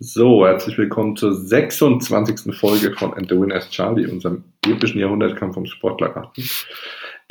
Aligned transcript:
So, 0.00 0.44
herzlich 0.44 0.76
willkommen 0.78 1.16
zur 1.16 1.32
26. 1.32 2.54
Folge 2.56 2.92
von 2.96 3.14
And 3.14 3.28
the 3.28 3.38
Winner 3.38 3.60
Charlie, 3.60 4.06
unserem 4.06 4.44
epischen 4.66 5.00
Jahrhundertkampf 5.00 5.56
ums 5.56 5.70
Sportlerraten. 5.70 6.44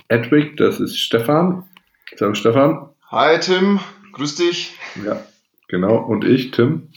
Edwig, 0.07 0.55
das 0.57 0.79
ist 0.79 0.97
Stefan. 0.97 1.65
Servus 2.15 2.37
Stefan. 2.37 2.89
Hi 3.09 3.39
Tim, 3.39 3.79
grüß 4.13 4.35
dich. 4.35 4.73
Ja, 5.05 5.25
genau. 5.67 5.97
Und 5.97 6.23
ich, 6.23 6.51
Tim. 6.51 6.89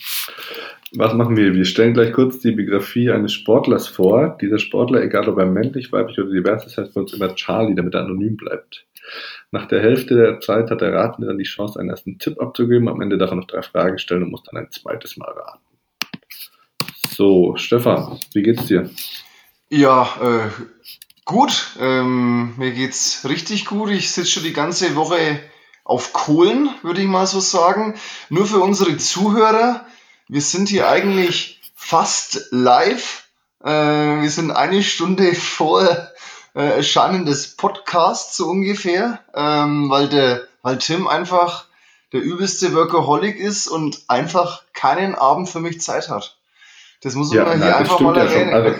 Was 0.96 1.12
machen 1.14 1.36
wir? 1.36 1.54
Wir 1.54 1.64
stellen 1.64 1.94
gleich 1.94 2.12
kurz 2.12 2.38
die 2.38 2.52
Biografie 2.52 3.10
eines 3.10 3.32
Sportlers 3.32 3.88
vor. 3.88 4.38
Dieser 4.40 4.58
Sportler, 4.60 5.02
egal 5.02 5.28
ob 5.28 5.38
er 5.38 5.46
männlich, 5.46 5.90
weiblich 5.90 6.20
oder 6.20 6.30
divers 6.30 6.66
ist, 6.66 6.78
heißt 6.78 6.92
für 6.92 7.00
uns 7.00 7.12
immer 7.12 7.34
Charlie, 7.34 7.74
damit 7.74 7.94
er 7.94 8.02
anonym 8.02 8.36
bleibt. 8.36 8.86
Nach 9.54 9.66
der 9.66 9.80
Hälfte 9.80 10.16
der 10.16 10.40
Zeit 10.40 10.68
hat 10.72 10.80
der 10.80 10.92
Ratende 10.92 11.28
dann 11.28 11.38
die 11.38 11.44
Chance, 11.44 11.78
einen 11.78 11.90
ersten 11.90 12.18
Tipp 12.18 12.40
abzugeben. 12.42 12.88
Am 12.88 13.00
Ende 13.00 13.18
darf 13.18 13.30
er 13.30 13.36
noch 13.36 13.46
drei 13.46 13.62
Fragen 13.62 14.00
stellen 14.00 14.24
und 14.24 14.32
muss 14.32 14.42
dann 14.42 14.60
ein 14.60 14.72
zweites 14.72 15.16
Mal 15.16 15.30
raten. 15.30 15.60
So, 17.08 17.54
Stefan, 17.54 18.18
wie 18.32 18.42
geht's 18.42 18.66
dir? 18.66 18.90
Ja, 19.68 20.08
äh, 20.20 20.50
gut. 21.24 21.76
Ähm, 21.78 22.54
mir 22.56 22.72
geht's 22.72 23.28
richtig 23.28 23.66
gut. 23.66 23.90
Ich 23.90 24.10
sitze 24.10 24.32
schon 24.32 24.42
die 24.42 24.52
ganze 24.52 24.96
Woche 24.96 25.38
auf 25.84 26.12
Kohlen, 26.12 26.70
würde 26.82 27.02
ich 27.02 27.06
mal 27.06 27.28
so 27.28 27.38
sagen. 27.38 27.94
Nur 28.30 28.46
für 28.46 28.58
unsere 28.58 28.96
Zuhörer. 28.96 29.86
Wir 30.26 30.40
sind 30.40 30.68
hier 30.68 30.88
eigentlich 30.88 31.60
fast 31.76 32.48
live. 32.50 33.28
Äh, 33.62 33.70
wir 33.70 34.30
sind 34.30 34.50
eine 34.50 34.82
Stunde 34.82 35.32
vor 35.36 36.08
äh, 36.54 36.76
Erscheinen 36.76 37.26
des 37.26 37.56
Podcasts 37.56 38.36
so 38.36 38.46
ungefähr, 38.46 39.20
ähm, 39.34 39.90
weil 39.90 40.08
der, 40.08 40.42
weil 40.62 40.78
Tim 40.78 41.06
einfach 41.08 41.66
der 42.12 42.22
übelste 42.22 42.74
Workaholic 42.74 43.38
ist 43.38 43.66
und 43.66 44.02
einfach 44.08 44.62
keinen 44.72 45.14
Abend 45.14 45.48
für 45.48 45.60
mich 45.60 45.80
Zeit 45.80 46.08
hat. 46.08 46.38
Das 47.02 47.14
muss 47.14 47.34
man 47.34 47.38
ja, 47.38 47.54
hier 47.54 47.76
einfach 47.76 48.00
mal 48.00 48.16
erwähnen. 48.16 48.50
Ja 48.50 48.56
also, 48.56 48.76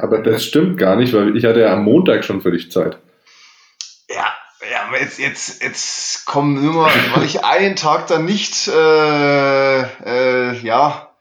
aber 0.00 0.18
das 0.18 0.44
stimmt 0.44 0.78
gar 0.78 0.96
nicht, 0.96 1.12
weil 1.12 1.36
ich 1.36 1.44
hatte 1.44 1.60
ja 1.60 1.72
am 1.72 1.84
Montag 1.84 2.24
schon 2.24 2.40
für 2.40 2.50
dich 2.50 2.72
Zeit. 2.72 2.98
Ja, 4.08 4.32
ja, 4.70 4.86
aber 4.88 5.00
jetzt, 5.00 5.18
jetzt, 5.18 5.62
jetzt 5.62 6.24
komm 6.24 6.64
nur 6.64 6.74
mal, 6.74 6.90
weil 7.14 7.24
ich 7.24 7.44
einen 7.44 7.76
Tag 7.76 8.06
dann 8.08 8.24
nicht, 8.24 8.68
äh, 8.68 9.80
äh, 9.82 10.58
ja, 10.62 11.12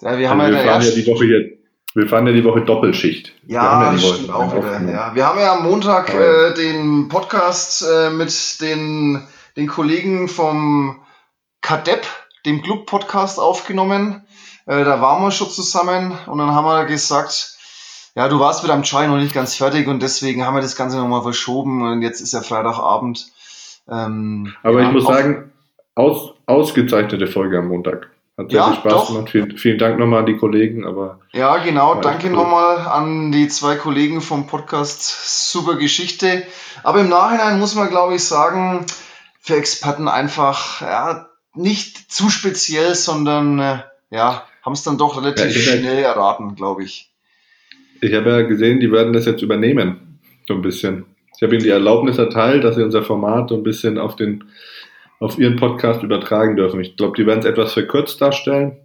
wir 0.00 0.28
haben 0.28 0.40
also 0.40 0.52
ja, 0.52 0.64
wir 0.64 0.70
fahren 0.70 0.82
ja 0.82 0.90
die 0.90 1.06
Woche 1.06 1.24
jetzt, 1.26 1.53
wir 1.94 2.08
fahren 2.08 2.26
ja 2.26 2.32
die 2.32 2.44
Woche 2.44 2.62
Doppelschicht. 2.62 3.32
Ja, 3.46 3.92
ja 3.92 3.98
stimmt 3.98 4.30
auch 4.30 4.54
wieder. 4.54 4.92
Ja. 4.92 5.14
Wir 5.14 5.26
haben 5.26 5.38
ja 5.38 5.54
am 5.54 5.62
Montag 5.62 6.12
äh, 6.12 6.52
den 6.54 7.08
Podcast 7.08 7.86
äh, 7.88 8.10
mit 8.10 8.60
den, 8.60 9.22
den 9.56 9.68
Kollegen 9.68 10.28
vom 10.28 11.00
KADEP, 11.62 12.04
dem 12.46 12.62
Club-Podcast, 12.62 13.38
aufgenommen. 13.38 14.26
Äh, 14.66 14.84
da 14.84 15.00
waren 15.00 15.22
wir 15.22 15.30
schon 15.30 15.48
zusammen 15.48 16.12
und 16.26 16.38
dann 16.38 16.50
haben 16.50 16.66
wir 16.66 16.84
gesagt, 16.84 17.56
ja, 18.16 18.28
du 18.28 18.40
warst 18.40 18.64
mit 18.64 18.72
am 18.72 18.82
Chai 18.82 19.06
noch 19.06 19.18
nicht 19.18 19.34
ganz 19.34 19.54
fertig 19.54 19.86
und 19.86 20.02
deswegen 20.02 20.44
haben 20.44 20.54
wir 20.54 20.62
das 20.62 20.76
Ganze 20.76 20.96
nochmal 20.98 21.22
verschoben 21.22 21.82
und 21.82 22.02
jetzt 22.02 22.20
ist 22.20 22.32
ja 22.32 22.40
Freitagabend. 22.40 23.26
Ähm, 23.88 24.52
Aber 24.62 24.80
ich 24.82 24.90
muss 24.90 25.06
sagen, 25.06 25.52
aus, 25.94 26.32
ausgezeichnete 26.46 27.28
Folge 27.28 27.58
am 27.58 27.68
Montag. 27.68 28.10
Hat 28.36 28.50
sehr 28.50 28.60
ja, 28.60 28.66
viel 28.66 28.76
Spaß 28.76 28.92
doch. 28.92 29.08
gemacht. 29.08 29.30
Vielen, 29.30 29.56
vielen 29.56 29.78
Dank 29.78 29.98
nochmal 29.98 30.20
an 30.20 30.26
die 30.26 30.36
Kollegen. 30.36 30.84
Aber 30.84 31.20
ja, 31.32 31.56
genau. 31.58 32.00
Danke 32.00 32.26
cool. 32.28 32.32
nochmal 32.32 32.78
an 32.78 33.30
die 33.30 33.48
zwei 33.48 33.76
Kollegen 33.76 34.20
vom 34.20 34.46
Podcast. 34.46 35.50
Super 35.52 35.76
Geschichte. 35.76 36.44
Aber 36.82 37.00
im 37.00 37.08
Nachhinein 37.08 37.60
muss 37.60 37.74
man, 37.74 37.88
glaube 37.88 38.16
ich, 38.16 38.24
sagen, 38.24 38.86
für 39.40 39.56
Experten 39.56 40.08
einfach 40.08 40.80
ja, 40.80 41.28
nicht 41.54 42.10
zu 42.10 42.28
speziell, 42.28 42.94
sondern 42.94 43.58
äh, 43.60 43.78
ja, 44.10 44.44
haben 44.62 44.72
es 44.72 44.82
dann 44.82 44.98
doch 44.98 45.16
relativ 45.16 45.54
ja, 45.54 45.78
schnell 45.78 46.02
erraten, 46.02 46.56
glaube 46.56 46.82
ich. 46.82 47.10
Ich 48.00 48.14
habe 48.14 48.30
ja 48.30 48.42
gesehen, 48.42 48.80
die 48.80 48.90
werden 48.90 49.12
das 49.12 49.26
jetzt 49.26 49.42
übernehmen, 49.42 50.18
so 50.48 50.54
ein 50.54 50.62
bisschen. 50.62 51.06
Ich 51.36 51.42
habe 51.42 51.54
ihnen 51.54 51.64
die 51.64 51.70
Erlaubnis 51.70 52.18
erteilt, 52.18 52.64
dass 52.64 52.76
sie 52.76 52.82
unser 52.82 53.02
Format 53.02 53.48
so 53.48 53.56
ein 53.56 53.62
bisschen 53.62 53.98
auf 53.98 54.16
den 54.16 54.44
auf 55.20 55.38
ihren 55.38 55.56
Podcast 55.56 56.02
übertragen 56.02 56.56
dürfen. 56.56 56.80
Ich 56.80 56.96
glaube, 56.96 57.16
die 57.16 57.26
werden 57.26 57.40
es 57.40 57.46
etwas 57.46 57.72
verkürzt 57.72 58.20
darstellen. 58.20 58.78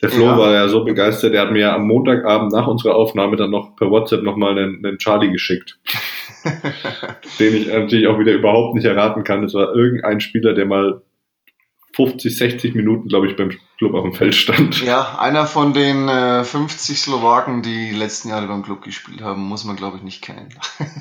Der 0.00 0.10
Flo 0.10 0.26
ja. 0.26 0.38
war 0.38 0.52
ja 0.52 0.68
so 0.68 0.84
begeistert, 0.84 1.34
der 1.34 1.42
hat 1.42 1.50
mir 1.50 1.72
am 1.72 1.86
Montagabend 1.88 2.52
nach 2.52 2.68
unserer 2.68 2.94
Aufnahme 2.94 3.36
dann 3.36 3.50
noch 3.50 3.74
per 3.74 3.90
WhatsApp 3.90 4.22
nochmal 4.22 4.56
einen, 4.56 4.84
einen 4.84 4.98
Charlie 4.98 5.32
geschickt. 5.32 5.80
den 7.40 7.54
ich 7.54 7.66
natürlich 7.66 8.06
auch 8.06 8.18
wieder 8.18 8.32
überhaupt 8.32 8.74
nicht 8.74 8.84
erraten 8.84 9.24
kann. 9.24 9.42
Es 9.42 9.54
war 9.54 9.74
irgendein 9.74 10.20
Spieler, 10.20 10.54
der 10.54 10.66
mal 10.66 11.02
50, 11.94 12.36
60 12.36 12.74
Minuten, 12.76 13.08
glaube 13.08 13.26
ich, 13.26 13.34
beim 13.34 13.50
Club 13.78 13.94
auf 13.94 14.04
dem 14.04 14.12
Feld 14.12 14.36
stand. 14.36 14.84
Ja, 14.84 15.18
einer 15.18 15.46
von 15.46 15.72
den 15.72 16.08
äh, 16.08 16.44
50 16.44 16.96
Slowaken, 16.96 17.62
die, 17.62 17.90
die 17.90 17.96
letzten 17.96 18.28
Jahre 18.28 18.46
beim 18.46 18.62
Club 18.62 18.82
gespielt 18.82 19.20
haben, 19.20 19.42
muss 19.42 19.64
man, 19.64 19.74
glaube 19.74 19.96
ich, 19.96 20.04
nicht 20.04 20.22
kennen. 20.22 20.48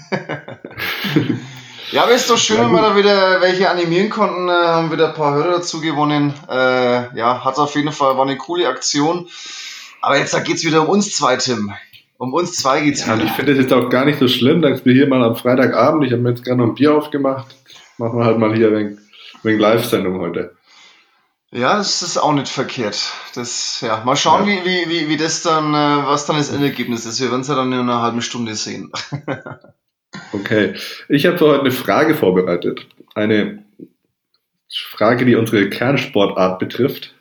ja, 1.91 2.03
aber 2.03 2.13
ist 2.13 2.29
doch 2.29 2.37
schön, 2.37 2.59
wenn 2.59 2.71
wir 2.71 2.81
da 2.81 2.95
wieder 2.95 3.41
welche 3.41 3.69
animieren 3.69 4.09
konnten, 4.09 4.49
äh, 4.49 4.51
haben 4.51 4.91
wieder 4.91 5.09
ein 5.09 5.13
paar 5.13 5.33
Hörer 5.33 5.53
dazu 5.53 5.81
gewonnen. 5.81 6.33
Äh, 6.49 7.17
ja, 7.17 7.43
hat 7.43 7.57
auf 7.57 7.75
jeden 7.75 7.91
Fall, 7.91 8.17
war 8.17 8.25
eine 8.25 8.37
coole 8.37 8.67
Aktion. 8.67 9.27
Aber 10.01 10.17
jetzt 10.17 10.33
da 10.33 10.39
geht's 10.39 10.63
wieder 10.63 10.81
um 10.83 10.89
uns 10.89 11.15
zwei, 11.15 11.37
Tim. 11.37 11.73
Um 12.17 12.33
uns 12.33 12.53
zwei 12.53 12.81
geht's 12.81 13.05
ja, 13.05 13.15
wieder. 13.15 13.25
Ich 13.25 13.31
finde 13.31 13.53
es 13.53 13.59
jetzt 13.59 13.73
auch 13.73 13.89
gar 13.89 14.05
nicht 14.05 14.19
so 14.19 14.27
schlimm, 14.27 14.61
dass 14.61 14.85
wir 14.85 14.93
hier 14.93 15.07
mal 15.07 15.23
am 15.23 15.35
Freitagabend, 15.35 16.03
ich 16.05 16.11
habe 16.11 16.21
mir 16.21 16.29
jetzt 16.29 16.43
gerade 16.43 16.57
noch 16.57 16.67
ein 16.67 16.75
Bier 16.75 16.95
aufgemacht, 16.95 17.55
machen 17.97 18.19
wir 18.19 18.25
halt 18.25 18.39
mal 18.39 18.55
hier 18.55 18.71
wegen, 18.75 18.99
wegen 19.43 19.59
Live-Sendung 19.59 20.19
heute. 20.19 20.55
Ja, 21.51 21.77
das 21.77 22.01
ist 22.01 22.17
auch 22.17 22.33
nicht 22.33 22.49
verkehrt. 22.49 23.13
Das, 23.33 23.79
ja, 23.81 24.03
mal 24.03 24.17
schauen, 24.17 24.47
ja. 24.47 24.65
wie, 24.65 24.89
wie, 24.89 25.07
wie 25.07 25.17
das 25.17 25.43
dann, 25.43 25.73
äh, 25.73 26.05
was 26.05 26.25
dann 26.25 26.37
das 26.37 26.49
Endergebnis 26.49 27.05
ist. 27.05 27.21
Wir 27.21 27.31
werden 27.31 27.41
es 27.41 27.47
ja 27.47 27.55
dann 27.55 27.71
in 27.71 27.79
einer 27.79 28.01
halben 28.01 28.21
Stunde 28.21 28.55
sehen. 28.55 28.91
okay. 30.33 30.73
Ich 31.09 31.25
habe 31.25 31.37
für 31.37 31.47
heute 31.47 31.61
eine 31.61 31.71
Frage 31.71 32.15
vorbereitet. 32.15 32.87
Eine 33.15 33.63
Frage, 34.69 35.25
die 35.25 35.35
unsere 35.35 35.69
Kernsportart 35.69 36.59
betrifft. 36.59 37.13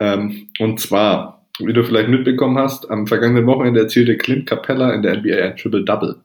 Ähm, 0.00 0.48
und 0.58 0.80
zwar, 0.80 1.46
wie 1.58 1.72
du 1.72 1.84
vielleicht 1.84 2.08
mitbekommen 2.08 2.58
hast, 2.58 2.90
am 2.90 3.06
vergangenen 3.06 3.46
Wochenende 3.46 3.80
erzielte 3.80 4.16
Clint 4.16 4.46
Capella 4.46 4.92
in 4.92 5.02
der 5.02 5.18
NBA 5.18 5.36
ein 5.36 5.56
Triple-Double. 5.56 6.20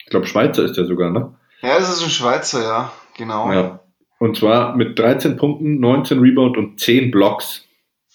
Ich 0.00 0.10
glaube, 0.10 0.26
Schweizer 0.26 0.64
ist 0.64 0.76
der 0.76 0.86
sogar, 0.86 1.10
ne? 1.10 1.34
Ja, 1.62 1.78
es 1.78 1.88
ist 1.88 2.02
ein 2.02 2.10
Schweizer, 2.10 2.62
ja, 2.62 2.92
genau. 3.16 3.52
Ja. 3.52 3.80
Und 4.18 4.36
zwar 4.36 4.76
mit 4.76 4.98
13 4.98 5.36
Punkten, 5.36 5.80
19 5.80 6.18
Rebound 6.18 6.56
und 6.56 6.80
10 6.80 7.10
Blocks, 7.10 7.64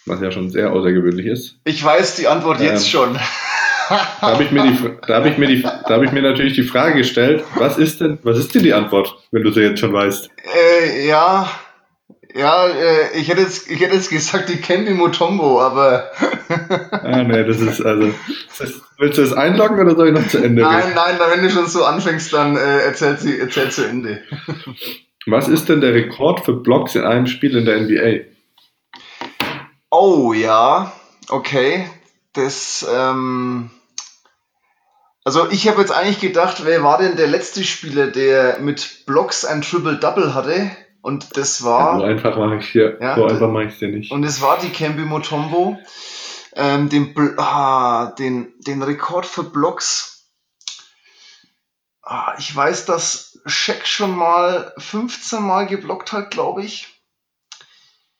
was 0.05 0.21
ja 0.21 0.31
schon 0.31 0.49
sehr 0.49 0.71
außergewöhnlich 0.73 1.25
ist. 1.25 1.59
Ich 1.63 1.83
weiß 1.83 2.15
die 2.15 2.27
Antwort 2.27 2.59
jetzt 2.59 2.85
ähm, 2.85 2.89
schon. 2.89 3.19
da 4.21 4.21
habe 4.21 4.43
ich, 4.43 4.51
mir 4.51 4.63
die, 4.63 4.89
da 5.07 5.15
hab 5.15 5.25
ich, 5.25 5.37
mir 5.37 5.47
die, 5.47 5.61
da 5.61 5.89
hab 5.89 6.03
ich 6.03 6.11
mir 6.11 6.21
natürlich 6.21 6.53
die 6.53 6.63
Frage 6.63 6.97
gestellt, 6.97 7.43
was 7.55 7.77
ist 7.77 8.01
denn, 8.01 8.19
was 8.23 8.37
ist 8.37 8.53
denn 8.53 8.63
die 8.63 8.73
Antwort, 8.73 9.15
wenn 9.31 9.43
du 9.43 9.51
sie 9.51 9.61
jetzt 9.61 9.79
schon 9.79 9.93
weißt? 9.93 10.29
Äh, 10.55 11.07
ja, 11.07 11.49
ja, 12.37 12.67
äh, 12.67 13.17
ich 13.17 13.29
hätte 13.29 13.41
jetzt, 13.41 13.69
ich 13.69 13.79
hätte 13.79 13.95
jetzt 13.95 14.09
gesagt, 14.09 14.49
die 14.49 14.57
Kempi 14.57 14.93
Mutombo, 14.93 15.59
aber. 15.61 16.11
ah, 16.91 17.23
nee, 17.23 17.43
das 17.43 17.59
ist, 17.59 17.81
also, 17.81 18.13
das, 18.59 18.73
willst 18.99 19.17
du 19.17 19.23
das 19.23 19.33
einloggen 19.33 19.79
oder 19.79 19.95
soll 19.95 20.09
ich 20.09 20.13
noch 20.13 20.27
zu 20.27 20.37
Ende 20.37 20.61
Nein, 20.61 20.83
gehen? 20.83 20.95
nein, 20.95 21.15
wenn 21.31 21.43
du 21.43 21.49
schon 21.49 21.67
so 21.67 21.83
anfängst, 21.83 22.31
dann 22.33 22.55
äh, 22.55 22.79
erzähl, 22.79 23.17
sie, 23.17 23.39
erzähl 23.39 23.71
zu 23.71 23.87
Ende. 23.87 24.21
Was 25.25 25.47
ist 25.47 25.67
denn 25.67 25.81
der 25.81 25.93
Rekord 25.93 26.45
für 26.45 26.53
Blocks 26.53 26.95
in 26.95 27.03
einem 27.03 27.27
Spiel 27.27 27.57
in 27.57 27.65
der 27.65 27.81
NBA? 27.81 28.25
Oh 29.89 30.31
ja, 30.33 30.93
okay. 31.29 31.89
Das, 32.33 32.87
ähm, 32.95 33.71
also 35.27 35.51
ich 35.51 35.67
habe 35.67 35.81
jetzt 35.81 35.91
eigentlich 35.91 36.21
gedacht, 36.21 36.61
wer 36.63 36.83
war 36.83 36.99
denn 36.99 37.17
der 37.17 37.27
letzte 37.27 37.65
Spieler, 37.65 38.07
der 38.07 38.59
mit 38.61 39.03
Blocks 39.05 39.43
ein 39.43 39.61
Triple-Double 39.61 40.33
hatte? 40.33 40.71
Und 41.01 41.35
das 41.35 41.65
war. 41.65 41.95
Ja, 41.95 41.99
so 41.99 42.03
einfach 42.05 42.37
mache 42.37 42.55
ich 42.55 42.69
hier. 42.69 42.97
Ja, 43.01 43.17
so 43.17 43.25
einfach 43.25 43.51
mache 43.51 43.65
ich 43.65 43.77
dir 43.77 43.89
nicht. 43.89 44.09
Und 44.09 44.23
es 44.23 44.41
war 44.41 44.57
die 44.57 44.69
Cambi 44.69 45.01
Motombo. 45.01 45.77
Ähm, 46.55 46.87
den, 46.87 47.13
ah, 47.35 48.13
den, 48.17 48.53
den 48.65 48.81
Rekord 48.81 49.25
für 49.25 49.43
Blocks. 49.43 50.31
Ah, 52.03 52.33
ich 52.39 52.55
weiß, 52.55 52.85
dass 52.85 53.41
Scheck 53.45 53.85
schon 53.85 54.15
mal 54.15 54.71
15 54.77 55.43
Mal 55.43 55.67
geblockt 55.67 56.13
hat, 56.13 56.31
glaube 56.31 56.63
ich. 56.63 56.87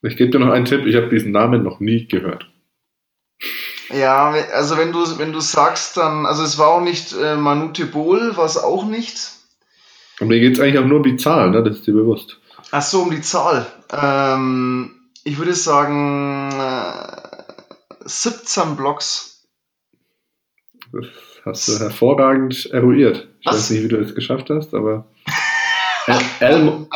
Ich 0.02 0.18
gebe 0.18 0.32
dir 0.32 0.40
noch 0.40 0.52
einen 0.52 0.66
Tipp, 0.66 0.86
ich 0.86 0.98
habe 0.98 1.08
diesen 1.08 1.32
Namen 1.32 1.64
noch 1.64 1.80
nie 1.80 2.06
gehört. 2.06 2.52
Ja, 3.90 4.32
also 4.54 4.78
wenn 4.78 4.92
du, 4.92 5.18
wenn 5.18 5.32
du 5.32 5.40
sagst, 5.40 5.98
dann, 5.98 6.26
also 6.26 6.44
es 6.44 6.58
war 6.58 6.70
auch 6.70 6.82
nicht 6.82 7.14
äh, 7.14 7.36
Manute 7.36 7.86
Bohl, 7.86 8.36
war 8.36 8.46
es 8.46 8.58
auch 8.58 8.86
nicht. 8.86 9.32
Und 10.20 10.28
mir 10.28 10.40
geht 10.40 10.54
es 10.56 10.60
eigentlich 10.60 10.80
auch 10.80 10.86
nur 10.86 10.98
um 10.98 11.04
die 11.04 11.18
Zahl, 11.18 11.52
ne? 11.52 11.64
das 11.64 11.78
ist 11.78 11.88
dir 11.88 11.94
bewusst. 11.94 12.38
Ach 12.72 12.82
so, 12.82 13.04
um 13.04 13.12
die 13.12 13.22
Zahl. 13.22 13.66
Ähm, 13.92 14.96
ich 15.24 15.38
würde 15.38 15.54
sagen 15.54 16.52
äh, 16.52 17.18
17 18.06 18.76
Blocks. 18.76 19.46
Das 20.92 21.06
hast 21.46 21.68
du 21.68 21.80
hervorragend 21.80 22.66
eruiert. 22.72 23.28
Ich 23.42 23.46
Was? 23.46 23.56
weiß 23.56 23.70
nicht, 23.72 23.84
wie 23.84 23.88
du 23.90 24.02
das 24.02 24.16
geschafft 24.16 24.50
hast, 24.50 24.74
aber. 24.74 25.06
El 26.40 26.88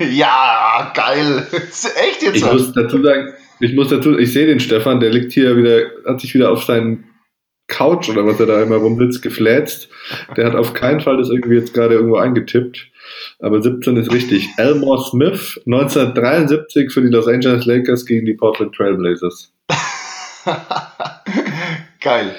ja, 0.10 0.92
geil. 0.94 1.46
Echt 1.52 2.22
jetzt? 2.22 2.36
Ich 2.36 2.44
muss 2.44 2.72
dazu 2.72 3.02
sagen, 3.02 3.34
ich 3.60 3.74
muss 3.74 3.88
dazu, 3.88 4.18
ich 4.18 4.32
sehe 4.32 4.46
den 4.46 4.60
Stefan, 4.60 5.00
der 5.00 5.10
liegt 5.10 5.32
hier 5.32 5.56
wieder, 5.56 5.90
hat 6.06 6.20
sich 6.20 6.34
wieder 6.34 6.50
auf 6.50 6.64
seinen 6.64 7.04
Couch 7.70 8.08
oder 8.10 8.26
was 8.26 8.38
er 8.40 8.46
da 8.46 8.62
immer 8.62 8.76
rumsitzt, 8.76 9.22
gefläzt. 9.22 9.88
Der 10.36 10.46
hat 10.46 10.54
auf 10.54 10.74
keinen 10.74 11.00
Fall 11.00 11.16
das 11.16 11.30
irgendwie 11.30 11.56
jetzt 11.56 11.72
gerade 11.72 11.94
irgendwo 11.94 12.16
eingetippt. 12.16 12.88
Aber 13.38 13.62
17 13.62 13.96
ist 13.96 14.12
richtig. 14.12 14.48
Elmore 14.58 15.02
Smith, 15.02 15.60
1973 15.66 16.92
für 16.92 17.00
die 17.00 17.08
Los 17.08 17.26
Angeles 17.26 17.64
Lakers 17.64 18.04
gegen 18.04 18.26
die 18.26 18.34
Portland 18.34 18.74
Trailblazers. 18.74 19.52
Geil. 22.00 22.34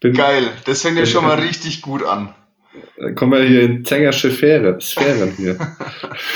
Bin, 0.00 0.14
Geil. 0.14 0.48
Das 0.64 0.82
fängt 0.82 0.98
ja 0.98 1.06
schon 1.06 1.24
mal 1.24 1.40
richtig 1.40 1.82
gut 1.82 2.04
an. 2.04 2.34
Dann 2.96 3.14
kommen 3.14 3.32
wir 3.32 3.42
hier 3.42 3.62
in 3.62 3.84
Zengersche 3.84 4.30
Sphäre, 4.30 4.80
Sphären 4.80 5.32
hier. 5.36 5.58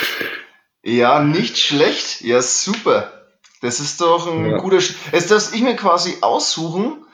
ja, 0.82 1.23
nicht 1.23 1.58
schlecht. 1.58 2.23
Ja, 2.23 2.43
super. 2.43 3.22
Das 3.62 3.81
ist 3.81 4.00
doch 4.00 4.31
ein 4.31 4.50
ja. 4.50 4.59
guter. 4.59 4.81
Sch 4.81 4.94
Jetzt 5.12 5.31
darf 5.31 5.55
ich 5.55 5.62
mir 5.62 5.76
quasi 5.76 6.19
aussuchen. 6.20 7.05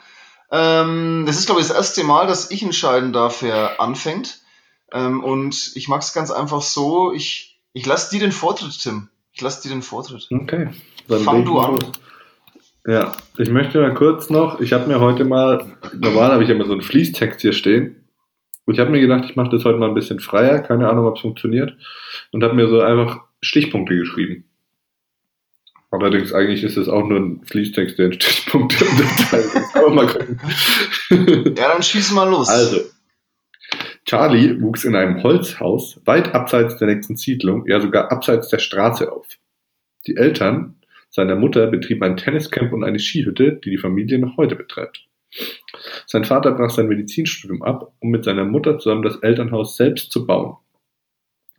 Ähm, 0.51 1.23
das 1.25 1.37
ist, 1.37 1.45
glaube 1.45 1.61
ich, 1.61 1.67
das 1.67 1.77
erste 1.77 2.03
Mal, 2.03 2.27
dass 2.27 2.51
ich 2.51 2.63
entscheiden 2.63 3.13
darf, 3.13 3.43
wer 3.43 3.79
anfängt. 3.79 4.39
Ähm, 4.91 5.23
und 5.23 5.71
ich 5.75 5.87
mag 5.87 6.01
es 6.01 6.11
ganz 6.11 6.31
einfach 6.31 6.63
so. 6.63 7.13
Ich, 7.13 7.61
ich 7.71 7.85
lasse 7.85 8.09
dir 8.09 8.19
den 8.19 8.31
Vortritt, 8.31 8.81
Tim. 8.81 9.09
Ich 9.31 9.41
lasse 9.41 9.61
dir 9.61 9.73
den 9.73 9.83
Vortritt. 9.83 10.27
Okay. 10.31 10.69
Dann 11.07 11.21
Fang 11.21 11.45
du 11.45 11.59
an. 11.59 11.79
Ja, 12.87 13.11
ich 13.37 13.49
möchte 13.49 13.79
mal 13.79 13.93
kurz 13.93 14.31
noch, 14.31 14.59
ich 14.59 14.73
habe 14.73 14.87
mir 14.87 14.99
heute 14.99 15.25
mal, 15.25 15.77
normal 15.93 16.31
habe 16.31 16.43
ich 16.43 16.49
immer 16.49 16.65
so 16.65 16.71
einen 16.71 16.81
Fließtext 16.81 17.41
hier 17.41 17.53
stehen. 17.53 18.07
Und 18.65 18.73
ich 18.73 18.79
habe 18.79 18.89
mir 18.89 19.01
gedacht, 19.01 19.25
ich 19.29 19.35
mache 19.35 19.49
das 19.49 19.65
heute 19.65 19.77
mal 19.77 19.89
ein 19.89 19.95
bisschen 19.95 20.19
freier, 20.19 20.59
keine 20.59 20.89
Ahnung, 20.89 21.05
ob 21.05 21.15
es 21.15 21.21
funktioniert. 21.21 21.77
Und 22.31 22.43
habe 22.43 22.55
mir 22.55 22.67
so 22.67 22.81
einfach 22.81 23.21
Stichpunkte 23.41 23.95
geschrieben. 23.95 24.48
Allerdings 25.91 26.33
eigentlich 26.33 26.63
ist 26.63 26.77
es 26.77 26.87
auch 26.87 27.07
nur 27.07 27.19
ein 27.19 27.41
Fließtext, 27.45 27.97
der 27.97 28.07
in 28.07 28.13
Stichpunkte 28.13 28.85
unterteilt 28.85 29.45
ist. 29.45 29.75
Aber 29.75 29.89
mal 29.89 30.07
gucken. 30.07 30.39
Ja, 31.57 31.73
dann 31.73 31.81
schieß 31.81 32.11
mal 32.11 32.29
los. 32.29 32.47
Also, 32.47 32.81
Charlie 34.05 34.61
wuchs 34.61 34.85
in 34.85 34.95
einem 34.95 35.23
Holzhaus 35.23 35.99
weit 36.05 36.33
abseits 36.33 36.77
der 36.77 36.87
nächsten 36.87 37.17
Siedlung, 37.17 37.67
ja 37.67 37.81
sogar 37.81 38.11
abseits 38.11 38.49
der 38.49 38.59
Straße 38.59 39.11
auf. 39.11 39.27
Die 40.07 40.15
Eltern 40.15 40.75
seiner 41.09 41.35
Mutter 41.35 41.67
betrieben 41.67 42.03
ein 42.03 42.17
Tenniscamp 42.17 42.71
und 42.71 42.83
eine 42.83 42.99
Skihütte, 42.99 43.53
die 43.53 43.71
die 43.71 43.77
Familie 43.77 44.19
noch 44.19 44.37
heute 44.37 44.55
betreibt. 44.55 45.07
Sein 46.05 46.23
Vater 46.23 46.51
brach 46.51 46.69
sein 46.69 46.87
Medizinstudium 46.87 47.61
ab, 47.61 47.93
um 47.99 48.09
mit 48.09 48.23
seiner 48.23 48.45
Mutter 48.45 48.79
zusammen 48.79 49.03
das 49.03 49.17
Elternhaus 49.17 49.75
selbst 49.75 50.11
zu 50.11 50.25
bauen. 50.25 50.57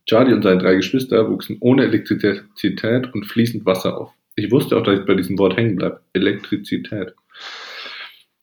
Charlie 0.06 0.34
und 0.34 0.42
seine 0.42 0.60
drei 0.60 0.74
Geschwister 0.74 1.30
wuchsen 1.30 1.58
ohne 1.60 1.84
Elektrizität 1.84 3.14
und 3.14 3.26
fließend 3.26 3.64
Wasser 3.64 3.96
auf. 3.96 4.12
Ich 4.36 4.50
wusste 4.50 4.76
auch, 4.76 4.82
dass 4.82 5.00
ich 5.00 5.06
bei 5.06 5.14
diesem 5.14 5.38
Wort 5.38 5.56
hängen 5.56 5.76
bleibe. 5.76 6.00
Elektrizität. 6.12 7.14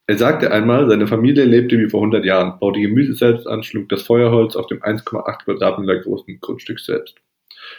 Er 0.09 0.17
sagte 0.17 0.51
einmal, 0.51 0.87
seine 0.89 1.07
Familie 1.07 1.43
lebte 1.43 1.77
wie 1.79 1.89
vor 1.89 2.01
100 2.01 2.23
Jahren, 2.23 2.59
baute 2.59 2.79
Gemüse 2.79 3.13
selbst 3.13 3.45
an, 3.45 3.63
schlug 3.63 3.89
das 3.89 4.03
Feuerholz 4.03 4.55
auf 4.55 4.67
dem 4.67 4.81
1,8 4.81 5.43
Quadratmeter 5.43 5.97
großen 5.97 6.39
Grundstück 6.39 6.79
selbst. 6.79 7.17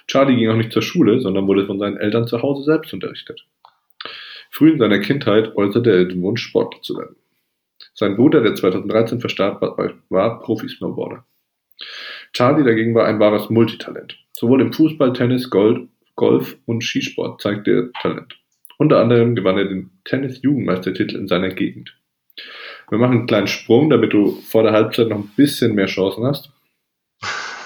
Charlie 0.07 0.37
ging 0.37 0.51
auch 0.51 0.57
nicht 0.57 0.73
zur 0.73 0.83
Schule, 0.83 1.21
sondern 1.21 1.47
wurde 1.47 1.67
von 1.67 1.79
seinen 1.79 1.97
Eltern 1.97 2.27
zu 2.27 2.43
Hause 2.43 2.65
selbst 2.65 2.93
unterrichtet. 2.93 3.47
Früh 4.51 4.73
in 4.73 4.79
seiner 4.79 4.99
Kindheit 4.99 5.57
äußerte 5.57 5.91
er 5.91 6.05
den 6.05 6.23
Wunsch, 6.23 6.43
Sportler 6.43 6.83
zu 6.83 6.99
werden. 6.99 7.17
Sein 7.95 8.17
Bruder, 8.17 8.43
der 8.43 8.55
2013 8.55 9.21
verstarb, 9.21 9.63
war 10.09 10.41
Profi-Snowboarder. 10.41 11.25
Charlie 12.33 12.65
dagegen 12.65 12.95
war 12.95 13.07
ein 13.07 13.21
wahres 13.21 13.51
Multitalent. 13.51 14.19
Sowohl 14.33 14.61
im 14.61 14.73
Fußball, 14.73 15.13
Tennis, 15.13 15.49
Gold, 15.49 15.89
Golf 16.19 16.57
und 16.67 16.85
Skisport 16.85 17.41
zeigte 17.41 17.71
er 17.71 17.93
Talent. 18.03 18.37
Unter 18.77 18.99
anderem 18.99 19.35
gewann 19.35 19.57
er 19.57 19.65
den 19.65 19.91
Tennis-Jugendmeistertitel 20.05 21.17
in 21.17 21.29
seiner 21.29 21.49
Gegend. 21.49 21.97
Wir 22.91 22.99
machen 22.99 23.19
einen 23.19 23.27
kleinen 23.27 23.47
Sprung, 23.47 23.89
damit 23.89 24.13
du 24.13 24.33
vor 24.43 24.63
der 24.63 24.73
Halbzeit 24.73 25.09
noch 25.09 25.19
ein 25.19 25.31
bisschen 25.37 25.75
mehr 25.75 25.87
Chancen 25.87 26.25
hast. 26.25 26.51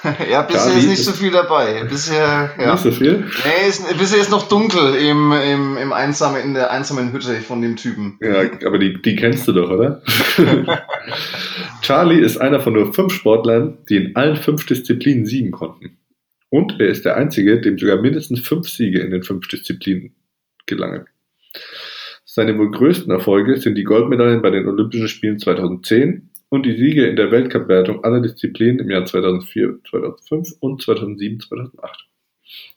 ja, 0.31 0.43
bisher 0.43 0.63
Charlie 0.63 0.79
ist 0.81 0.89
nicht 0.89 1.05
so 1.05 1.13
viel 1.13 1.31
dabei. 1.31 1.85
Bisher, 1.85 2.51
ja. 2.59 2.73
Nicht 2.73 2.83
so 2.83 2.91
viel? 2.91 3.25
Nee, 3.45 3.69
ist, 3.69 3.99
bisher 3.99 4.21
ist 4.21 4.31
noch 4.31 4.49
dunkel 4.49 4.97
im, 4.97 5.33
im, 5.33 5.77
im 5.79 5.93
einsame, 5.93 6.41
in 6.41 6.55
der 6.55 6.71
einsamen 6.71 7.13
Hütte 7.13 7.35
von 7.37 7.63
dem 7.63 7.77
Typen. 7.77 8.19
Ja, 8.21 8.43
aber 8.67 8.79
die, 8.79 9.01
die 9.01 9.17
kennst 9.17 9.49
du 9.49 9.53
doch, 9.53 9.71
oder? 9.71 10.03
Charlie 11.83 12.21
ist 12.21 12.39
einer 12.39 12.61
von 12.61 12.73
nur 12.73 12.93
fünf 12.93 13.15
Sportlern, 13.15 13.79
die 13.89 13.97
in 13.97 14.17
allen 14.17 14.37
fünf 14.37 14.67
Disziplinen 14.67 15.25
siegen 15.25 15.53
konnten. 15.53 15.97
Und 16.53 16.79
er 16.81 16.89
ist 16.89 17.07
der 17.07 17.17
Einzige, 17.17 17.63
dem 17.63 17.79
sogar 17.79 18.03
mindestens 18.03 18.41
fünf 18.41 18.69
Siege 18.69 19.01
in 19.01 19.11
den 19.11 19.23
fünf 19.23 19.49
Disziplinen 19.49 20.15
gelangen. 20.67 21.07
Seine 22.27 22.59
wohl 22.59 22.71
größten 22.71 23.11
Erfolge 23.11 23.57
sind 23.57 23.77
die 23.77 23.85
Goldmedaillen 23.85 24.43
bei 24.43 24.51
den 24.51 24.69
Olympischen 24.69 25.09
Spielen 25.09 25.39
2010, 25.39 26.29
und 26.53 26.67
die 26.67 26.77
Siege 26.77 27.07
in 27.07 27.17
der 27.17 27.31
Weltcup-Wertung 27.31 28.05
aller 28.05 28.21
Disziplinen 28.21 28.81
im 28.81 28.91
Jahr 28.91 29.07
2004, 29.07 29.79
2005 29.89 30.49
und 30.61 30.83
2007, 30.83 31.41
2008. 31.41 32.07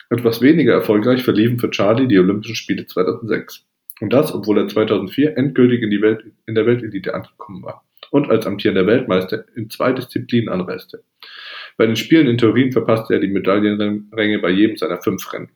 Etwas 0.10 0.42
weniger 0.42 0.72
erfolgreich 0.72 1.24
verliefen 1.24 1.60
für 1.60 1.70
Charlie 1.70 2.08
die 2.08 2.18
Olympischen 2.18 2.56
Spiele 2.56 2.86
2006. 2.86 3.66
Und 4.00 4.14
das, 4.14 4.34
obwohl 4.34 4.60
er 4.60 4.70
2004 4.70 5.36
endgültig 5.36 5.82
in, 5.82 5.90
die 5.90 6.02
Welt, 6.02 6.24
in 6.46 6.56
der 6.56 6.66
Weltelite 6.66 7.14
angekommen 7.14 7.64
war 7.64 7.84
und 8.12 8.30
als 8.30 8.48
amtierender 8.48 8.88
Weltmeister 8.88 9.44
in 9.58 9.70
zwei 9.70 9.92
Disziplinen 9.92 10.48
anreiste. 10.48 11.04
Bei 11.78 11.86
den 11.86 11.96
Spielen 11.96 12.28
in 12.28 12.38
Turin 12.38 12.72
verpasste 12.72 13.16
er 13.16 13.20
die 13.20 13.28
Medaillenränge 13.28 14.40
bei 14.40 14.50
jedem 14.50 14.78
seiner 14.78 15.02
fünf 15.02 15.32
Rennen. 15.34 15.50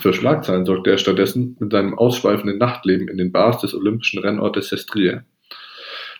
Für 0.00 0.12
Schlagzeilen 0.12 0.64
sorgte 0.64 0.90
er 0.90 0.98
stattdessen 0.98 1.56
mit 1.60 1.72
seinem 1.72 1.96
ausschweifenden 1.96 2.58
Nachtleben 2.58 3.08
in 3.08 3.18
den 3.18 3.32
Bars 3.32 3.60
des 3.60 3.74
olympischen 3.74 4.20
Rennortes 4.20 4.68
Sestriere. 4.68 5.24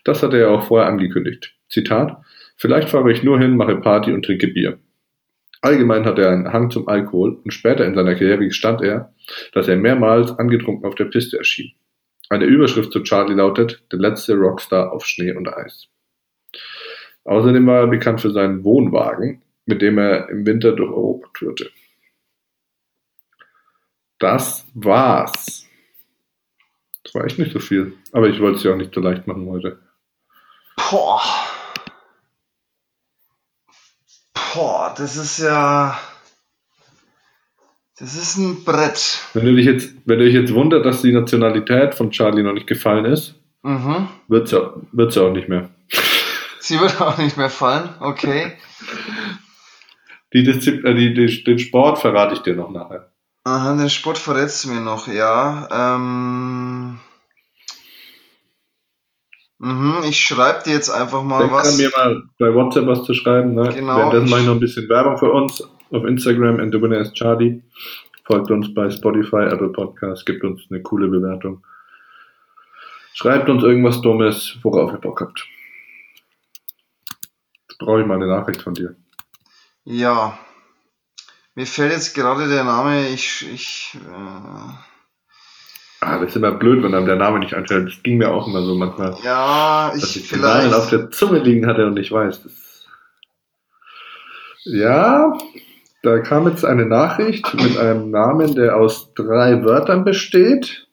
Das 0.05 0.23
hatte 0.23 0.39
er 0.39 0.51
auch 0.51 0.65
vorher 0.65 0.89
angekündigt. 0.89 1.55
Zitat, 1.69 2.19
vielleicht 2.57 2.89
fahre 2.89 3.13
ich 3.13 3.23
nur 3.23 3.39
hin, 3.39 3.57
mache 3.57 3.77
Party 3.77 4.13
und 4.13 4.25
trinke 4.25 4.49
Bier. 4.49 4.79
Allgemein 5.63 6.07
hatte 6.07 6.23
er 6.23 6.31
einen 6.31 6.53
Hang 6.53 6.71
zum 6.71 6.89
Alkohol 6.89 7.39
und 7.45 7.53
später 7.53 7.87
in 7.87 7.95
seiner 7.95 8.15
Karriere 8.15 8.47
gestand 8.47 8.81
er, 8.81 9.13
dass 9.53 9.69
er 9.69 9.77
mehrmals 9.77 10.31
angetrunken 10.39 10.87
auf 10.87 10.95
der 10.95 11.05
Piste 11.07 11.37
erschien. 11.37 11.73
Eine 12.31 12.47
Überschrift 12.47 12.93
zu 12.93 13.03
Charlie 13.03 13.35
lautet, 13.35 13.83
der 13.93 13.99
letzte 13.99 14.35
Rockstar 14.35 14.93
auf 14.93 15.05
Schnee 15.05 15.35
und 15.35 15.49
Eis. 15.49 15.89
Außerdem 17.25 17.67
war 17.67 17.81
er 17.81 17.87
bekannt 17.87 18.21
für 18.21 18.31
seinen 18.31 18.65
Wohnwagen, 18.65 19.43
mit 19.67 19.83
dem 19.83 19.99
er 19.99 20.29
im 20.31 20.47
Winter 20.47 20.73
durch 20.73 20.91
Europa 20.91 21.29
tourte. 21.35 21.71
Das 24.19 24.67
war's. 24.75 25.67
Das 27.05 27.15
war 27.15 27.25
echt 27.25 27.39
nicht 27.39 27.53
so 27.53 27.59
viel. 27.59 27.95
Aber 28.13 28.29
ich 28.29 28.41
wollte 28.41 28.59
es 28.59 28.65
ja 28.65 28.73
auch 28.73 28.77
nicht 28.77 28.95
so 28.95 29.01
leicht 29.01 29.27
machen 29.27 29.49
heute. 29.49 29.79
Boah. 30.77 31.21
Boah, 34.55 34.95
das 34.97 35.17
ist 35.17 35.39
ja. 35.39 35.99
Das 37.99 38.15
ist 38.15 38.39
ein 38.39 38.65
Brett. 38.65 39.21
Wenn 39.35 39.45
du 39.45 39.55
dich 39.55 39.67
jetzt, 39.67 39.95
wenn 40.07 40.19
du 40.19 40.25
dich 40.25 40.35
jetzt 40.35 40.55
wundert, 40.55 40.87
dass 40.87 41.03
die 41.03 41.13
Nationalität 41.13 41.95
von 41.95 42.11
Charlie 42.11 42.43
noch 42.43 42.55
nicht 42.55 42.67
gefallen 42.67 43.05
ist, 43.05 43.35
mhm. 43.63 44.09
wird 44.29 44.49
sie 44.49 44.57
ja, 44.57 44.73
wird's 44.93 45.17
ja 45.17 45.23
auch 45.23 45.33
nicht 45.33 45.49
mehr. 45.49 45.69
Sie 46.71 46.79
wird 46.79 47.01
auch 47.01 47.19
nicht 47.19 47.37
mehr 47.37 47.51
fallen, 47.51 47.89
okay. 47.99 48.53
Die 50.33 50.45
Disziplin, 50.45 50.87
äh, 50.87 50.95
die, 50.95 51.15
die, 51.15 51.43
den 51.43 51.59
Sport 51.59 51.99
verrate 51.99 52.35
ich 52.35 52.43
dir 52.43 52.55
noch 52.55 52.71
nachher. 52.71 53.11
Aha, 53.43 53.75
den 53.75 53.91
Sport 53.91 54.17
verrätst 54.17 54.63
du 54.63 54.69
mir 54.69 54.81
noch, 54.81 55.09
ja. 55.09 55.69
Ähm, 55.73 57.01
Mhm, 59.59 60.05
ich 60.09 60.25
schreibe 60.25 60.63
dir 60.65 60.75
jetzt 60.75 60.91
einfach 60.91 61.25
mal 61.25 61.41
Denk 61.41 61.53
was. 61.53 61.77
mir 61.77 61.91
mal 61.95 62.23
bei 62.39 62.55
WhatsApp 62.55 62.87
was 62.87 63.03
zu 63.03 63.15
schreiben. 63.15 63.55
Ne? 63.55 63.69
Genau. 63.75 63.97
Währenddessen 63.97 64.31
mache 64.31 64.41
ich 64.41 64.47
noch 64.47 64.55
ein 64.55 64.61
bisschen 64.61 64.89
Werbung 64.89 65.19
für 65.19 65.33
uns 65.33 65.69
auf 65.91 66.05
Instagram 66.05 66.61
and 66.61 66.73
the 66.73 66.81
winner 66.81 67.01
is 67.01 67.13
Charlie. 67.13 67.61
Folgt 68.25 68.53
uns 68.53 68.73
bei 68.73 68.89
Spotify, 68.89 69.49
Apple 69.51 69.71
Podcasts, 69.71 70.25
gibt 70.25 70.45
uns 70.45 70.63
eine 70.71 70.81
coole 70.81 71.09
Bewertung. 71.09 71.65
Schreibt 73.13 73.49
uns 73.49 73.65
irgendwas 73.65 74.01
Dummes, 74.01 74.57
worauf 74.63 74.93
ihr 74.93 74.99
Bock 74.99 75.21
habt. 75.21 75.45
Brauche 77.81 78.03
ich 78.03 78.07
mal 78.07 78.15
eine 78.15 78.29
Nachricht 78.29 78.63
von 78.63 78.75
dir. 78.75 78.95
Ja. 79.85 80.39
Mir 81.57 81.67
fällt 81.67 81.93
jetzt 81.93 82.15
gerade 82.15 82.49
der 82.49 82.63
Name, 82.63 83.09
ich, 83.09 83.45
ich 83.53 83.99
äh 84.07 84.73
Ah, 86.03 86.19
das 86.19 86.31
ist 86.31 86.37
immer 86.37 86.53
blöd, 86.53 86.83
wenn 86.83 86.95
einem 86.95 87.07
der 87.07 87.17
Name 87.17 87.41
nicht 87.41 87.53
einfällt. 87.53 87.89
Das 87.89 88.03
ging 88.03 88.17
mir 88.17 88.33
auch 88.33 88.47
immer 88.47 88.63
so 88.63 88.75
manchmal. 88.75 89.17
Ja, 89.23 89.93
ich 89.95 90.01
dass 90.01 90.17
ich 90.17 90.29
vielleicht. 90.29 90.71
Namen 90.71 90.75
auf 90.75 90.89
der 90.89 91.11
Zunge 91.11 91.41
liegen 91.41 91.67
hatte 91.67 91.87
und 91.87 91.99
ich 91.99 92.11
weiß. 92.11 92.43
Das 92.43 92.87
ja, 94.65 95.37
da 96.03 96.19
kam 96.21 96.49
jetzt 96.49 96.65
eine 96.65 96.87
Nachricht 96.87 97.55
mit 97.55 97.77
einem 97.77 98.11
Namen, 98.11 98.55
der 98.55 98.77
aus 98.77 99.13
drei 99.15 99.63
Wörtern 99.65 100.05
besteht. 100.05 100.87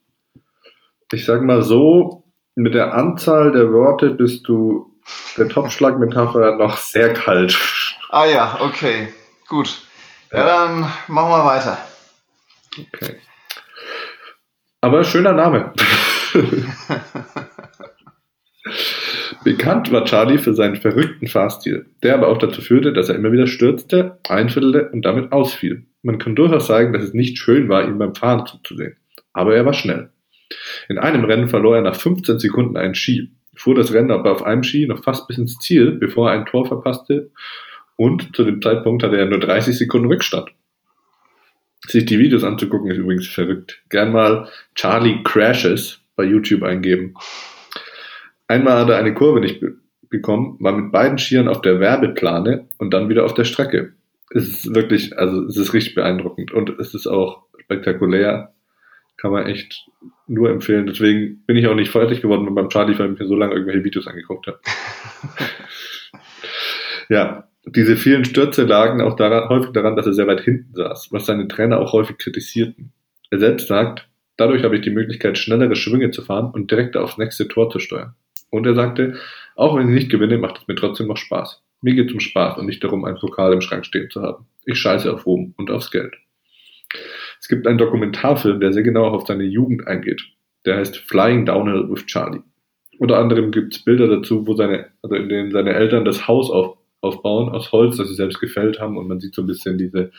Ich 1.11 1.25
sag 1.25 1.41
mal 1.41 1.61
so, 1.61 2.23
mit 2.55 2.73
der 2.73 2.93
Anzahl 2.93 3.51
der 3.51 3.71
Worte 3.71 4.09
bist 4.09 4.47
du 4.47 4.96
der 5.37 5.47
Topschlagmetapher 5.47 6.55
noch 6.55 6.77
sehr 6.77 7.13
kalt. 7.13 7.57
Ah 8.09 8.25
ja, 8.25 8.57
okay, 8.61 9.09
gut. 9.47 9.81
Ja, 10.31 10.45
dann 10.45 10.79
machen 11.07 11.29
wir 11.29 11.45
weiter. 11.45 11.77
Okay. 12.77 13.15
Aber 14.81 15.03
schöner 15.03 15.33
Name. 15.33 15.73
Bekannt 19.43 19.91
war 19.91 20.05
Charlie 20.05 20.37
für 20.37 20.53
seinen 20.53 20.75
verrückten 20.75 21.27
Fahrstil, 21.27 21.87
der 22.03 22.13
aber 22.15 22.27
auch 22.27 22.37
dazu 22.37 22.61
führte, 22.61 22.93
dass 22.93 23.09
er 23.09 23.15
immer 23.15 23.31
wieder 23.31 23.47
stürzte, 23.47 24.19
einviertelte 24.27 24.89
und 24.89 25.03
damit 25.03 25.31
ausfiel. 25.31 25.85
Man 26.03 26.19
kann 26.19 26.35
durchaus 26.35 26.67
sagen, 26.67 26.93
dass 26.93 27.03
es 27.03 27.13
nicht 27.13 27.37
schön 27.37 27.69
war, 27.69 27.87
ihm 27.87 27.97
beim 27.97 28.13
Fahren 28.13 28.45
zuzusehen. 28.45 28.97
Aber 29.33 29.55
er 29.55 29.65
war 29.65 29.73
schnell. 29.73 30.09
In 30.89 30.97
einem 30.97 31.23
Rennen 31.25 31.49
verlor 31.49 31.77
er 31.77 31.81
nach 31.81 31.95
15 31.95 32.39
Sekunden 32.39 32.77
einen 32.77 32.95
Ski, 32.95 33.31
fuhr 33.57 33.75
das 33.75 33.93
Rennen 33.93 34.11
aber 34.11 34.31
auf 34.31 34.43
einem 34.43 34.63
Ski 34.63 34.87
noch 34.87 35.03
fast 35.03 35.27
bis 35.27 35.37
ins 35.37 35.57
Ziel, 35.57 35.91
bevor 35.91 36.29
er 36.29 36.39
ein 36.39 36.45
Tor 36.45 36.65
verpasste 36.65 37.31
und 37.97 38.35
zu 38.35 38.43
dem 38.43 38.61
Zeitpunkt 38.61 39.03
hatte 39.03 39.17
er 39.17 39.25
nur 39.25 39.39
30 39.39 39.77
Sekunden 39.77 40.07
Rückstand. 40.07 40.51
Sich 41.87 42.05
die 42.05 42.19
Videos 42.19 42.43
anzugucken 42.43 42.91
ist 42.91 42.97
übrigens 42.97 43.27
verrückt. 43.27 43.83
Gern 43.89 44.11
mal 44.11 44.49
Charlie 44.75 45.23
Crashes 45.23 45.99
bei 46.15 46.23
YouTube 46.23 46.63
eingeben. 46.63 47.15
Einmal 48.47 48.79
hat 48.79 48.89
er 48.89 48.97
eine 48.97 49.13
Kurve 49.13 49.39
nicht 49.39 49.59
be 49.59 49.75
bekommen, 50.09 50.55
war 50.61 50.71
mit 50.71 50.93
beiden 50.93 51.17
Skiern 51.17 51.49
auf 51.49 51.61
der 51.61 51.81
Werbeplane 51.81 52.69
und 52.77 52.93
dann 52.93 53.09
wieder 53.09 53.25
auf 53.25 53.33
der 53.33 53.43
Strecke. 53.43 53.91
Es 54.29 54.47
ist 54.47 54.73
wirklich, 54.73 55.17
also 55.17 55.43
es 55.43 55.57
ist 55.57 55.73
richtig 55.73 55.95
beeindruckend 55.95 56.53
und 56.53 56.69
es 56.79 56.93
ist 56.93 57.07
auch 57.07 57.43
spektakulär. 57.59 58.53
Kann 59.17 59.31
man 59.31 59.47
echt 59.47 59.87
nur 60.27 60.49
empfehlen. 60.49 60.85
Deswegen 60.85 61.43
bin 61.45 61.57
ich 61.57 61.67
auch 61.67 61.75
nicht 61.75 61.91
fertig 61.91 62.21
geworden 62.21 62.53
beim 62.53 62.69
Charlie, 62.69 62.97
weil 62.97 63.13
ich 63.13 63.19
mir 63.19 63.27
so 63.27 63.35
lange 63.35 63.53
irgendwelche 63.53 63.83
Videos 63.83 64.07
angeguckt 64.07 64.47
habe. 64.47 64.59
ja, 67.09 67.47
diese 67.65 67.97
vielen 67.97 68.25
Stürze 68.25 68.63
lagen 68.63 69.01
auch 69.01 69.15
daran, 69.15 69.49
häufig 69.49 69.71
daran, 69.71 69.95
dass 69.95 70.05
er 70.05 70.13
sehr 70.13 70.27
weit 70.27 70.41
hinten 70.41 70.73
saß, 70.73 71.09
was 71.11 71.25
seine 71.25 71.47
Trainer 71.47 71.79
auch 71.79 71.93
häufig 71.93 72.17
kritisierten. 72.17 72.93
Er 73.29 73.39
selbst 73.39 73.67
sagt, 73.67 74.07
dadurch 74.37 74.63
habe 74.63 74.75
ich 74.75 74.81
die 74.81 74.91
Möglichkeit, 74.91 75.37
schnellere 75.37 75.75
Schwünge 75.75 76.11
zu 76.11 76.21
fahren 76.21 76.51
und 76.51 76.71
direkt 76.71 76.95
aufs 76.95 77.17
nächste 77.17 77.47
Tor 77.47 77.69
zu 77.69 77.79
steuern. 77.79 78.15
Und 78.49 78.65
er 78.65 78.75
sagte, 78.75 79.17
auch 79.55 79.75
wenn 79.75 79.89
ich 79.89 79.95
nicht 79.95 80.11
gewinne, 80.11 80.37
macht 80.37 80.59
es 80.59 80.67
mir 80.67 80.75
trotzdem 80.75 81.07
noch 81.07 81.17
Spaß. 81.17 81.61
Mir 81.81 81.95
geht 81.95 82.07
es 82.07 82.13
um 82.13 82.19
Spaß 82.19 82.57
und 82.57 82.65
nicht 82.65 82.83
darum, 82.83 83.05
einen 83.05 83.19
Pokal 83.19 83.53
im 83.53 83.61
Schrank 83.61 83.85
stehen 83.85 84.09
zu 84.09 84.21
haben. 84.21 84.47
Ich 84.65 84.79
scheiße 84.79 85.11
auf 85.11 85.25
Ruhm 85.25 85.53
und 85.57 85.69
aufs 85.69 85.91
Geld. 85.91 86.15
Es 87.39 87.47
gibt 87.47 87.67
einen 87.67 87.77
Dokumentarfilm, 87.77 88.59
der 88.59 88.73
sehr 88.73 88.83
genau 88.83 89.07
auf 89.07 89.27
seine 89.27 89.43
Jugend 89.43 89.87
eingeht. 89.87 90.21
Der 90.65 90.77
heißt 90.77 90.97
Flying 90.97 91.45
Downhill 91.45 91.89
with 91.89 92.05
Charlie. 92.05 92.41
Unter 92.99 93.19
anderem 93.19 93.51
gibt 93.51 93.75
es 93.75 93.83
Bilder 93.83 94.07
dazu, 94.07 94.47
wo 94.47 94.55
seine, 94.55 94.87
also 95.01 95.15
in 95.15 95.29
denen 95.29 95.51
seine 95.51 95.73
Eltern 95.73 96.03
das 96.03 96.27
Haus 96.27 96.49
auf, 96.49 96.77
aufbauen 97.01 97.49
aus 97.49 97.71
Holz, 97.71 97.97
das 97.97 98.09
sie 98.09 98.15
selbst 98.15 98.39
gefällt 98.39 98.79
haben 98.79 98.97
und 98.97 99.07
man 99.07 99.19
sieht 99.19 99.35
so 99.35 99.43
ein 99.43 99.47
bisschen 99.47 99.77
diese 99.77 100.11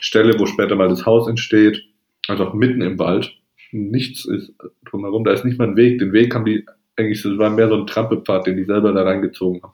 Stelle, 0.00 0.38
wo 0.38 0.46
später 0.46 0.76
mal 0.76 0.88
das 0.88 1.04
Haus 1.04 1.28
entsteht, 1.28 1.82
also 2.28 2.46
auch 2.46 2.54
mitten 2.54 2.80
im 2.80 2.98
Wald. 2.98 3.34
Nichts 3.72 4.24
ist 4.24 4.54
drumherum, 4.84 5.24
da 5.24 5.32
ist 5.32 5.44
nicht 5.44 5.58
mal 5.58 5.68
ein 5.68 5.76
Weg. 5.76 5.98
Den 5.98 6.12
Weg 6.12 6.34
haben 6.34 6.44
die 6.44 6.64
eigentlich, 6.96 7.22
das 7.22 7.38
war 7.38 7.50
mehr 7.50 7.68
so 7.68 7.76
ein 7.76 7.86
Trampelpfad, 7.86 8.46
den 8.46 8.56
die 8.56 8.64
selber 8.64 8.92
da 8.92 9.02
reingezogen 9.02 9.62
haben. 9.62 9.72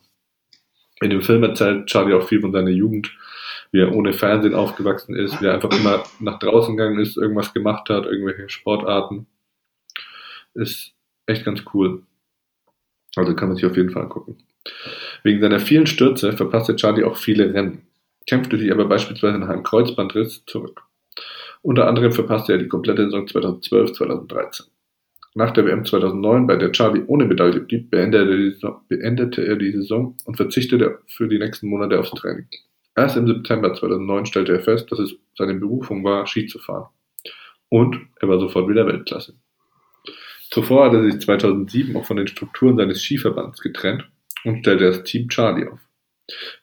In 1.01 1.11
dem 1.11 1.23
Film 1.23 1.43
erzählt 1.43 1.87
Charlie 1.87 2.15
auch 2.15 2.27
viel 2.27 2.41
von 2.41 2.53
seiner 2.53 2.71
Jugend, 2.71 3.13
wie 3.71 3.81
er 3.81 3.95
ohne 3.95 4.13
Fernsehen 4.13 4.55
aufgewachsen 4.55 5.15
ist, 5.17 5.41
wie 5.41 5.47
er 5.47 5.55
einfach 5.55 5.71
immer 5.71 6.03
nach 6.21 6.39
draußen 6.39 6.77
gegangen 6.77 6.99
ist, 6.99 7.17
irgendwas 7.17 7.53
gemacht 7.53 7.89
hat, 7.91 8.07
irgendwelche 8.07 8.49
Sportarten. 8.49 9.27
Ist 10.55 10.95
echt 11.27 11.45
ganz 11.45 11.63
cool. 11.75 12.03
Also 13.17 13.35
kann 13.35 13.49
man 13.49 13.57
sich 13.57 13.67
auf 13.67 13.77
jeden 13.77 13.91
Fall 13.91 14.03
angucken. 14.03 14.39
Wegen 15.23 15.41
seiner 15.41 15.61
vielen 15.61 15.87
Stürze 15.87 16.33
verpasste 16.33 16.77
Charlie 16.77 17.05
auch 17.05 17.17
viele 17.17 17.53
Rennen, 17.53 17.87
kämpfte 18.27 18.59
sich 18.59 18.71
aber 18.71 18.87
beispielsweise 18.87 19.39
nach 19.39 19.49
einem 19.49 19.63
Kreuzbandriss 19.63 20.45
zurück. 20.47 20.83
Unter 21.63 21.89
anderem 21.89 22.13
verpasste 22.13 22.53
er 22.53 22.59
die 22.59 22.69
komplette 22.69 23.05
Saison 23.05 23.27
2012-2013. 23.27 24.67
Nach 25.35 25.51
der 25.51 25.67
WM 25.67 25.85
2009, 25.85 26.47
bei 26.47 26.57
der 26.57 26.73
Charlie 26.73 27.05
ohne 27.07 27.25
Medaille 27.25 27.61
blieb, 27.61 27.91
beendete, 27.91 29.47
er 29.47 29.57
die 29.57 29.73
Saison 29.73 30.17
und 30.25 30.37
verzichtete 30.37 30.99
für 31.07 31.29
die 31.29 31.39
nächsten 31.39 31.69
Monate 31.69 31.99
aufs 31.99 32.11
Training. 32.11 32.47
Erst 32.99 33.17
im 33.17 33.29
September 33.29 33.73
2009 33.73 34.27
stellte 34.27 34.55
er 34.55 34.61
fest, 34.61 34.91
dass 34.91 34.99
es 34.99 35.15
seine 35.37 35.55
Berufung 35.55 36.03
war, 36.03 36.27
Ski 36.27 36.47
zu 36.47 36.59
fahren. 36.59 36.89
Und 37.69 37.97
er 38.21 38.29
war 38.29 38.41
sofort 38.41 38.69
wieder 38.69 38.89
Weltklasse. 38.89 39.35
Zuvor 40.51 40.87
hatte 40.87 40.97
er 40.97 41.05
sich 41.13 41.21
2007 41.21 41.97
auch 41.97 42.05
von 42.05 42.17
den 42.17 42.27
Strukturen 42.27 42.77
seines 42.77 43.01
Skiverbands 43.01 43.61
getrennt 43.61 44.11
und 44.43 44.59
stellte 44.61 44.87
das 44.87 45.05
Team 45.05 45.29
Charlie 45.29 45.69
auf, 45.69 45.79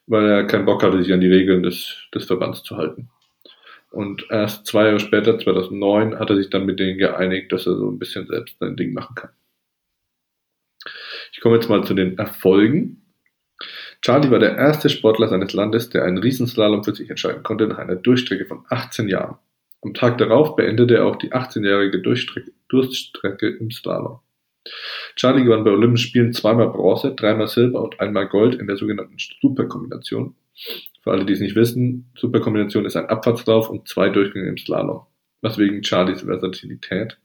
weil 0.07 0.25
er 0.25 0.43
keinen 0.43 0.65
Bock 0.65 0.83
hatte, 0.83 1.01
sich 1.01 1.13
an 1.13 1.21
die 1.21 1.31
Regeln 1.31 1.63
des, 1.63 1.95
des 2.13 2.25
Verbands 2.25 2.63
zu 2.63 2.75
halten. 2.75 3.07
Und 3.91 4.25
erst 4.29 4.65
zwei 4.65 4.87
Jahre 4.87 4.99
später, 4.99 5.39
2009, 5.39 6.19
hat 6.19 6.29
er 6.31 6.35
sich 6.35 6.49
dann 6.49 6.65
mit 6.65 6.81
denen 6.81 6.97
geeinigt, 6.97 7.53
dass 7.53 7.65
er 7.65 7.77
so 7.77 7.89
ein 7.89 7.97
bisschen 7.97 8.27
selbst 8.27 8.59
sein 8.59 8.75
Ding 8.75 8.91
machen 8.91 9.15
kann. 9.15 9.31
Ich 11.31 11.39
komme 11.39 11.55
jetzt 11.55 11.69
mal 11.69 11.85
zu 11.85 11.93
den 11.93 12.17
Erfolgen. 12.17 13.04
Charlie 14.05 14.29
war 14.29 14.37
der 14.37 14.55
erste 14.55 14.87
Sportler 14.87 15.29
seines 15.29 15.53
Landes, 15.53 15.89
der 15.89 16.03
einen 16.03 16.19
Riesenslalom 16.19 16.83
für 16.83 16.93
sich 16.93 17.09
entscheiden 17.09 17.41
konnte 17.41 17.65
nach 17.65 17.79
einer 17.79 17.95
Durchstrecke 17.95 18.45
von 18.45 18.63
18 18.69 19.09
Jahren. 19.09 19.39
Am 19.81 19.95
Tag 19.95 20.19
darauf 20.19 20.55
beendete 20.55 20.97
er 20.97 21.07
auch 21.07 21.15
die 21.15 21.33
18-jährige 21.33 22.03
Durchstrecke, 22.03 23.47
im 23.47 23.71
Slalom. 23.71 24.19
Charlie 25.15 25.43
gewann 25.43 25.63
bei 25.63 25.71
Olympischen 25.71 26.07
Spielen 26.07 26.33
zweimal 26.33 26.69
Bronze, 26.69 27.15
dreimal 27.15 27.47
Silber 27.47 27.81
und 27.81 27.99
einmal 27.99 28.27
Gold 28.27 28.53
in 28.53 28.67
der 28.67 28.77
sogenannten 28.77 29.17
Superkombination. 29.41 30.35
Für 31.01 31.09
alle, 31.09 31.25
die 31.25 31.33
es 31.33 31.39
nicht 31.39 31.55
wissen, 31.55 32.11
Superkombination 32.15 32.85
ist 32.85 32.97
ein 32.97 33.07
Abfahrtslauf 33.07 33.71
und 33.71 33.87
zwei 33.87 34.09
Durchgänge 34.09 34.49
im 34.49 34.59
Slalom, 34.59 35.07
was 35.41 35.57
wegen 35.57 35.83
Charlies 35.83 36.21
Versatilität 36.21 37.17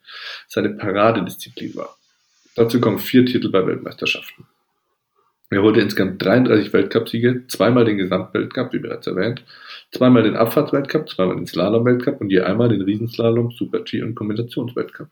seine 0.48 0.70
Paradedisziplin 0.70 1.76
war. 1.76 1.98
Dazu 2.56 2.80
kommen 2.80 2.98
vier 2.98 3.26
Titel 3.26 3.50
bei 3.50 3.66
Weltmeisterschaften. 3.66 4.46
Er 5.52 5.62
holte 5.62 5.80
insgesamt 5.80 6.24
33 6.24 6.72
Weltcupsiege, 6.72 7.46
zweimal 7.48 7.84
den 7.84 7.98
Gesamtweltcup, 7.98 8.72
wie 8.72 8.78
bereits 8.78 9.08
erwähnt, 9.08 9.44
zweimal 9.90 10.22
den 10.22 10.36
Abfahrtsweltcup, 10.36 11.08
zweimal 11.08 11.36
den 11.36 11.46
Slalomweltcup 11.46 12.20
und 12.20 12.30
je 12.30 12.40
einmal 12.40 12.68
den 12.68 12.82
Riesenslalom, 12.82 13.50
Super-G 13.50 14.02
und 14.02 14.14
Kombinationsweltcup. 14.14 15.08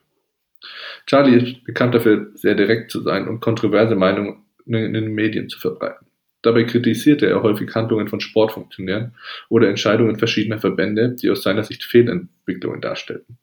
Charlie 1.06 1.36
ist 1.36 1.64
bekannt 1.64 1.94
dafür, 1.94 2.30
sehr 2.34 2.54
direkt 2.54 2.92
zu 2.92 3.00
sein 3.00 3.26
und 3.26 3.40
kontroverse 3.40 3.96
Meinungen 3.96 4.44
in 4.66 4.92
den 4.92 5.12
Medien 5.12 5.48
zu 5.48 5.58
verbreiten. 5.58 6.06
Dabei 6.42 6.64
kritisierte 6.64 7.26
er 7.26 7.42
häufig 7.42 7.74
Handlungen 7.74 8.06
von 8.06 8.20
Sportfunktionären 8.20 9.16
oder 9.48 9.68
Entscheidungen 9.68 10.18
verschiedener 10.18 10.58
Verbände, 10.58 11.16
die 11.20 11.30
aus 11.30 11.42
seiner 11.42 11.64
Sicht 11.64 11.82
Fehlentwicklungen 11.82 12.80
darstellten. 12.80 13.38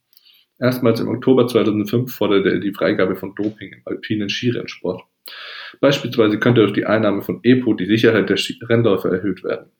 Erstmals 0.60 1.02
im 1.02 1.10
Oktober 1.10 1.48
2005 1.48 2.14
forderte 2.14 2.52
er 2.52 2.60
die 2.60 2.74
Freigabe 2.74 3.18
von 3.18 3.36
Doping 3.36 3.74
im 3.74 3.82
alpinen 3.84 4.30
Skirennsport. 4.30 5.04
Beispielsweise 5.80 6.40
könnte 6.40 6.62
durch 6.62 6.74
die 6.74 6.86
Einnahme 6.86 7.22
von 7.22 7.40
EPO 7.44 7.74
die 7.74 7.86
Sicherheit 7.86 8.30
der 8.30 8.38
Rennläufer 8.70 9.12
erhöht 9.12 9.44
werden, 9.44 9.72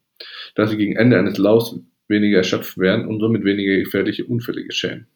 da 0.56 0.68
sie 0.68 0.78
gegen 0.78 0.96
Ende 0.96 1.18
eines 1.18 1.38
Laufs 1.38 1.80
weniger 2.08 2.38
erschöpft 2.38 2.78
wären 2.78 3.08
und 3.08 3.20
somit 3.20 3.44
weniger 3.44 3.78
gefährliche 3.78 4.26
Unfälle 4.26 4.64
geschehen. 4.64 5.08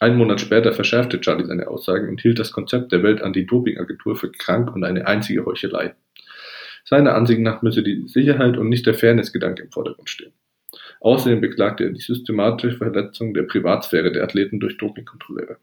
Einen 0.00 0.16
Monat 0.16 0.40
später 0.40 0.72
verschärfte 0.72 1.20
Charlie 1.20 1.44
seine 1.44 1.68
Aussagen 1.68 2.08
und 2.08 2.22
hielt 2.22 2.38
das 2.38 2.52
Konzept 2.52 2.90
der 2.90 3.02
Welt-Anti-Doping-Agentur 3.02 4.16
für 4.16 4.32
krank 4.32 4.74
und 4.74 4.82
eine 4.82 5.06
einzige 5.06 5.44
Heuchelei. 5.44 5.94
Seiner 6.84 7.14
Ansicht 7.14 7.40
nach 7.40 7.60
müsse 7.60 7.82
die 7.82 8.08
Sicherheit 8.08 8.56
und 8.56 8.70
nicht 8.70 8.86
der 8.86 8.94
Fairness-Gedanke 8.94 9.64
im 9.64 9.70
Vordergrund 9.70 10.08
stehen. 10.08 10.32
Außerdem 11.00 11.40
beklagte 11.42 11.84
er 11.84 11.90
die 11.90 12.00
systematische 12.00 12.78
Verletzung 12.78 13.34
der 13.34 13.42
Privatsphäre 13.42 14.10
der 14.10 14.24
Athleten 14.24 14.58
durch 14.58 14.78
Dopingkontrolleure. 14.78 15.58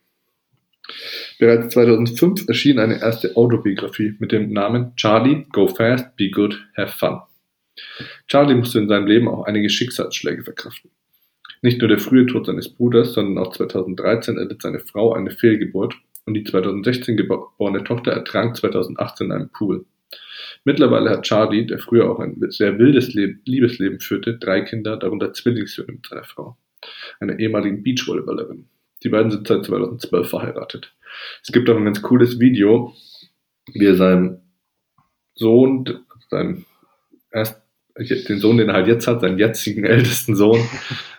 Bereits 1.40 1.74
2005 1.74 2.48
erschien 2.48 2.80
eine 2.80 3.02
erste 3.02 3.36
Autobiografie 3.36 4.16
mit 4.20 4.32
dem 4.32 4.52
Namen 4.52 4.96
Charlie, 4.96 5.46
Go 5.52 5.68
Fast, 5.68 6.16
Be 6.16 6.30
Good, 6.30 6.66
Have 6.76 6.98
Fun. 6.98 7.22
Charlie 8.28 8.56
musste 8.56 8.80
in 8.80 8.88
seinem 8.88 9.08
Leben 9.08 9.28
auch 9.28 9.46
einige 9.46 9.70
Schicksalsschläge 9.70 10.44
verkraften. 10.44 10.92
Nicht 11.62 11.80
nur 11.80 11.90
der 11.90 12.00
frühe 12.00 12.26
Tod 12.26 12.46
seines 12.46 12.70
Bruders, 12.70 13.14
sondern 13.14 13.44
auch 13.44 13.52
2013 13.52 14.38
erlitt 14.38 14.62
seine 14.62 14.80
Frau 14.80 15.14
eine 15.14 15.32
Fehlgeburt 15.32 15.96
und 16.26 16.34
die 16.34 16.44
2016 16.44 17.18
geborene 17.18 17.84
Tochter 17.84 18.12
ertrank 18.12 18.56
2018 18.56 19.28
in 19.28 19.34
einem 19.34 19.50
Pool. 19.50 19.86
Mittlerweile 20.64 21.10
hat 21.10 21.24
Charlie, 21.24 21.66
der 21.66 21.80
früher 21.80 22.10
auch 22.10 22.20
ein 22.20 22.38
sehr 22.50 22.78
wildes 22.78 23.14
Liebesleben 23.14 24.00
führte, 24.00 24.38
drei 24.38 24.62
Kinder, 24.62 24.98
darunter 24.98 25.34
Zwillingssöhne 25.34 25.94
mit 25.94 26.06
seiner 26.06 26.24
Frau, 26.24 26.58
einer 27.20 27.40
ehemaligen 27.40 27.84
Beachvolleyballerin. 27.84 28.68
Die 29.08 29.12
beiden 29.12 29.32
sind 29.32 29.48
seit 29.48 29.64
2012 29.64 30.30
verheiratet. 30.30 30.94
Es 31.42 31.54
gibt 31.54 31.70
auch 31.70 31.78
ein 31.78 31.86
ganz 31.86 32.02
cooles 32.02 32.42
Video, 32.42 32.94
wie 33.72 33.86
er 33.86 33.96
seinem 33.96 34.42
Sohn, 35.34 35.86
seinem 36.30 36.66
erst, 37.32 37.62
den 37.98 38.40
Sohn, 38.40 38.58
den 38.58 38.68
er 38.68 38.76
halt 38.76 38.88
jetzt 38.88 39.08
hat, 39.08 39.22
seinen 39.22 39.40
jetzigen 39.40 39.86
ältesten 39.86 40.36
Sohn, 40.36 40.60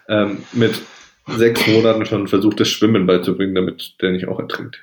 ähm, 0.07 0.43
mit 0.53 0.83
sechs 1.29 1.67
Monaten 1.67 2.05
schon 2.05 2.29
versucht, 2.29 2.61
das 2.61 2.69
Schwimmen 2.69 3.07
beizubringen, 3.07 3.55
damit 3.55 3.95
der 4.03 4.11
nicht 4.11 4.29
auch 4.29 4.39
ertrinkt. 4.39 4.79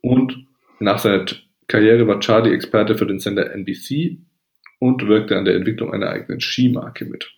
Und 0.00 0.46
nach 0.78 1.00
seiner 1.00 1.26
Karriere 1.66 2.06
war 2.06 2.20
Charlie 2.20 2.54
Experte 2.54 2.96
für 2.96 3.06
den 3.06 3.18
Sender 3.18 3.52
NBC 3.52 4.18
und 4.78 5.08
wirkte 5.08 5.36
an 5.36 5.44
der 5.44 5.56
Entwicklung 5.56 5.92
einer 5.92 6.10
eigenen 6.10 6.38
Skimarke 6.40 7.06
mit. 7.06 7.32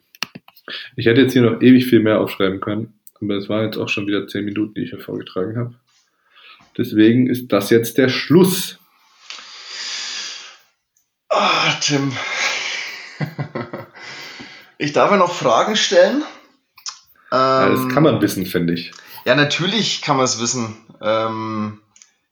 Ich 0.97 1.06
hätte 1.06 1.23
jetzt 1.23 1.32
hier 1.32 1.40
noch 1.40 1.62
ewig 1.62 1.87
viel 1.87 2.00
mehr 2.00 2.20
aufschreiben 2.20 2.61
können, 2.61 2.98
aber 3.20 3.37
es 3.37 3.48
waren 3.48 3.64
jetzt 3.64 3.78
auch 3.78 3.88
schon 3.88 4.06
wieder 4.06 4.26
zehn 4.26 4.44
Minuten, 4.44 4.75
die 4.75 4.82
ich 4.82 4.90
hier 4.90 5.00
vorgetragen 5.00 5.56
habe. 5.56 5.75
Deswegen 6.76 7.28
ist 7.28 7.48
das 7.48 7.70
jetzt 7.70 7.98
der 7.98 8.08
Schluss. 8.08 8.78
Ah, 11.28 11.72
Tim. 11.80 12.12
ich 14.78 14.92
darf 14.92 15.10
ja 15.10 15.16
noch 15.16 15.34
Fragen 15.34 15.76
stellen. 15.76 16.22
Ja, 17.30 17.68
das 17.68 17.88
kann 17.92 18.04
man 18.04 18.22
wissen, 18.22 18.46
finde 18.46 18.75
ich. 18.75 18.92
Ja, 19.25 19.34
natürlich 19.34 20.00
kann 20.00 20.16
man 20.16 20.25
es 20.25 20.40
wissen. 20.40 20.76
Ähm, 21.02 21.80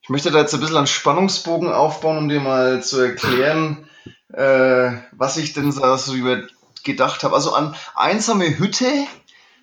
ich 0.00 0.08
möchte 0.08 0.30
da 0.30 0.38
jetzt 0.38 0.54
ein 0.54 0.60
bisschen 0.60 0.76
einen 0.76 0.86
Spannungsbogen 0.86 1.70
aufbauen, 1.70 2.16
um 2.16 2.28
dir 2.28 2.40
mal 2.40 2.82
zu 2.82 3.00
erklären, 3.00 3.88
äh, 4.32 4.92
was 5.12 5.36
ich 5.36 5.52
denn 5.52 5.72
so 5.72 6.14
über 6.14 6.42
gedacht 6.84 7.24
habe. 7.24 7.34
Also 7.34 7.52
an 7.52 7.74
einsame 7.94 8.58
Hütte 8.58 8.90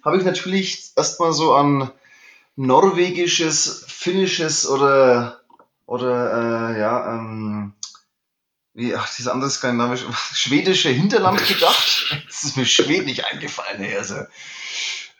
habe 0.03 0.17
ich 0.17 0.25
natürlich 0.25 0.91
erstmal 0.95 1.33
so 1.33 1.53
an 1.53 1.91
norwegisches, 2.55 3.85
finnisches 3.87 4.67
oder 4.69 5.39
oder 5.85 6.73
äh, 6.73 6.79
ja, 6.79 7.13
ähm, 7.13 7.73
wie, 8.73 8.95
ach, 8.95 9.13
dieser 9.15 9.33
andere 9.33 9.49
skandinavische, 9.49 10.05
schwedische 10.33 10.89
Hinterland 10.89 11.45
gedacht. 11.47 12.19
Das 12.27 12.43
ist 12.43 12.57
mir 12.57 12.65
Schweden 12.65 13.05
nicht 13.05 13.25
eingefallen, 13.25 13.81
hey, 13.81 13.95
also. 13.95 14.15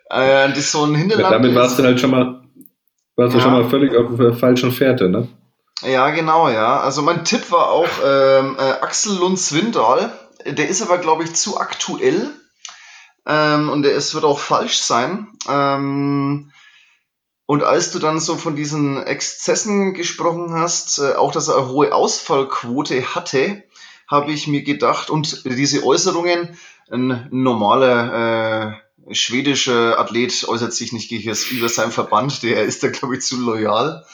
Äh, 0.09 0.49
das 0.49 0.57
ist 0.57 0.71
so 0.71 0.83
ein 0.83 0.95
Hinterland. 0.95 1.31
Ja, 1.31 1.39
damit 1.39 1.55
warst 1.55 1.79
du 1.79 1.83
halt 1.83 1.99
schon 1.99 2.11
mal, 2.11 2.43
warst 3.15 3.33
ja. 3.33 3.39
du 3.39 3.43
schon 3.43 3.53
mal 3.53 3.69
völlig 3.69 3.95
auf 3.95 4.17
der 4.17 4.33
falschen 4.33 4.71
Fährte, 4.71 5.09
ne? 5.09 5.27
Ja, 5.81 6.09
genau, 6.09 6.49
ja. 6.49 6.81
Also 6.81 7.01
mein 7.01 7.23
Tipp 7.23 7.51
war 7.51 7.69
auch 7.69 7.87
ähm, 8.05 8.57
äh, 8.57 8.61
Axel 8.81 9.17
Lund 9.17 9.39
Swindahl. 9.39 10.11
Der 10.45 10.67
ist 10.67 10.81
aber, 10.81 10.97
glaube 10.97 11.23
ich, 11.23 11.33
zu 11.33 11.59
aktuell. 11.59 12.31
Ähm, 13.25 13.69
und 13.69 13.85
ist, 13.85 14.13
wird 14.13 14.25
auch 14.25 14.39
falsch 14.39 14.77
sein. 14.77 15.27
Ähm, 15.47 16.51
und 17.45 17.63
als 17.63 17.91
du 17.91 17.99
dann 17.99 18.19
so 18.19 18.37
von 18.37 18.55
diesen 18.55 19.01
Exzessen 19.03 19.93
gesprochen 19.93 20.53
hast, 20.53 20.99
äh, 20.99 21.13
auch 21.13 21.31
dass 21.31 21.47
er 21.47 21.57
eine 21.57 21.67
hohe 21.69 21.93
Ausfallquote 21.93 23.15
hatte, 23.15 23.63
habe 24.07 24.31
ich 24.31 24.47
mir 24.47 24.63
gedacht, 24.63 25.09
und 25.09 25.43
diese 25.45 25.83
Äußerungen, 25.83 26.57
ein 26.91 27.27
normaler 27.31 28.79
äh, 29.07 29.13
schwedischer 29.13 29.99
Athlet 29.99 30.47
äußert 30.47 30.73
sich 30.73 30.93
nicht 30.93 31.11
über 31.11 31.69
seinen 31.69 31.91
Verband, 31.91 32.43
der 32.43 32.63
ist 32.63 32.83
da, 32.83 32.89
glaube 32.89 33.17
ich, 33.17 33.21
zu 33.21 33.39
loyal. 33.39 34.05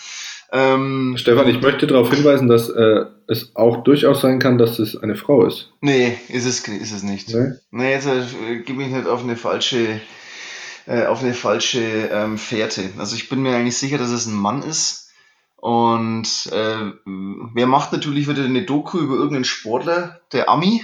Ähm, 0.51 1.15
Stefan, 1.17 1.47
ich 1.47 1.61
möchte 1.61 1.85
darauf 1.85 2.09
hinweisen, 2.11 2.47
dass 2.47 2.69
äh, 2.69 3.05
es 3.27 3.55
auch 3.55 3.83
durchaus 3.83 4.21
sein 4.21 4.39
kann, 4.39 4.57
dass 4.57 4.79
es 4.79 4.97
eine 4.97 5.15
Frau 5.15 5.45
ist. 5.45 5.71
Nee, 5.81 6.17
ist 6.29 6.45
es, 6.45 6.67
ist 6.67 6.91
es 6.91 7.03
nicht. 7.03 7.29
Nee, 7.29 7.53
nee 7.69 7.91
jetzt 7.91 8.07
äh, 8.07 8.59
gebe 8.65 8.81
ich 8.81 8.89
nicht 8.89 9.07
auf 9.07 9.23
eine 9.23 9.35
falsche, 9.35 10.01
äh, 10.87 11.05
auf 11.05 11.21
eine 11.23 11.35
falsche 11.35 12.09
ähm, 12.11 12.37
Fährte. 12.37 12.89
Also 12.97 13.15
ich 13.15 13.29
bin 13.29 13.43
mir 13.43 13.55
eigentlich 13.55 13.77
sicher, 13.77 13.99
dass 13.99 14.09
es 14.09 14.25
ein 14.25 14.35
Mann 14.35 14.63
ist. 14.63 15.11
Und 15.55 16.49
äh, 16.51 16.91
wer 17.53 17.67
macht 17.67 17.91
natürlich 17.91 18.27
wieder 18.27 18.43
eine 18.43 18.65
Doku 18.65 18.97
über 18.97 19.15
irgendeinen 19.15 19.43
Sportler, 19.43 20.21
der 20.31 20.49
Ami? 20.49 20.83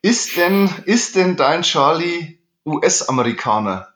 Ist 0.00 0.36
denn, 0.36 0.70
ist 0.84 1.16
denn 1.16 1.36
dein 1.36 1.62
Charlie 1.62 2.38
US-Amerikaner? 2.64 3.88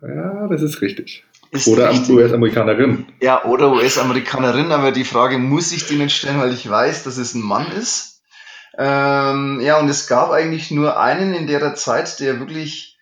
Ja, 0.00 0.46
das 0.48 0.62
ist 0.62 0.80
richtig. 0.80 1.24
Ist 1.50 1.68
oder 1.68 1.92
US-Amerikanerin. 1.92 3.06
Ja, 3.20 3.44
oder 3.44 3.72
US-Amerikanerin, 3.72 4.72
aber 4.72 4.92
die 4.92 5.04
Frage 5.04 5.38
muss 5.38 5.72
ich 5.72 5.90
nicht 5.90 6.16
stellen, 6.16 6.40
weil 6.40 6.52
ich 6.52 6.68
weiß, 6.68 7.04
dass 7.04 7.16
es 7.16 7.34
ein 7.34 7.42
Mann 7.42 7.70
ist. 7.72 8.22
Ähm, 8.78 9.60
ja, 9.60 9.78
und 9.78 9.88
es 9.88 10.06
gab 10.06 10.30
eigentlich 10.30 10.70
nur 10.70 10.98
einen 10.98 11.34
in 11.34 11.46
der 11.46 11.74
Zeit, 11.74 12.20
der 12.20 12.40
wirklich 12.40 12.98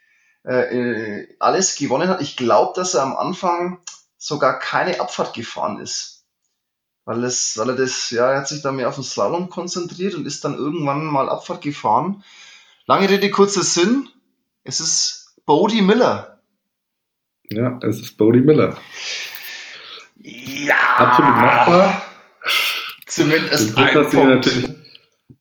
äh, 0.47 0.53
äh 0.53 1.37
alles 1.41 1.77
gewonnen 1.77 2.09
hat. 2.09 2.21
Ich 2.21 2.37
glaube, 2.37 2.73
dass 2.77 2.95
er 2.95 3.03
am 3.03 3.17
Anfang 3.17 3.79
sogar 4.19 4.59
keine 4.59 5.01
Abfahrt 5.01 5.35
gefahren 5.35 5.81
ist. 5.81 6.25
Weil, 7.05 7.25
es, 7.25 7.59
weil 7.59 7.71
er 7.71 7.77
das, 7.77 8.11
ja, 8.11 8.31
er 8.31 8.39
hat 8.39 8.49
sich 8.49 8.63
da 8.63 8.73
mehr 8.73 8.89
auf 8.89 8.95
den 8.95 9.05
Slalom 9.05 9.51
konzentriert 9.51 10.15
und 10.15 10.27
ist 10.27 10.45
dann 10.45 10.55
irgendwann 10.55 11.05
mal 11.05 11.29
Abfahrt 11.29 11.61
gefahren. 11.61 12.25
Lange 12.87 13.11
Rede, 13.11 13.31
kurzer 13.31 13.63
Sinn. 13.63 14.09
Es 14.63 14.81
ist 14.81 15.35
Bodie 15.45 15.83
Miller. 15.83 16.34
Ja, 17.51 17.79
es 17.83 18.01
ist 18.01 18.17
Bodie 18.17 18.41
Miller. 18.41 18.77
Ja. 20.17 20.75
Absolut 20.97 21.37
machbar. 21.37 22.03
Zumindest 23.07 23.69
den 23.69 23.75
Punkt, 23.75 23.97
ein 23.97 24.11
Punkt. 24.11 24.75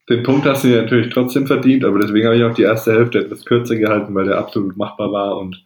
den 0.09 0.23
Punkt 0.23 0.45
hast 0.45 0.63
du 0.63 0.67
dir 0.67 0.81
natürlich 0.81 1.13
trotzdem 1.13 1.47
verdient, 1.47 1.85
aber 1.85 1.99
deswegen 1.99 2.27
habe 2.27 2.37
ich 2.37 2.43
auch 2.43 2.53
die 2.53 2.63
erste 2.63 2.93
Hälfte 2.93 3.19
etwas 3.19 3.45
kürzer 3.45 3.75
gehalten, 3.75 4.13
weil 4.13 4.25
der 4.25 4.37
absolut 4.37 4.75
machbar 4.77 5.11
war 5.11 5.37
und 5.37 5.63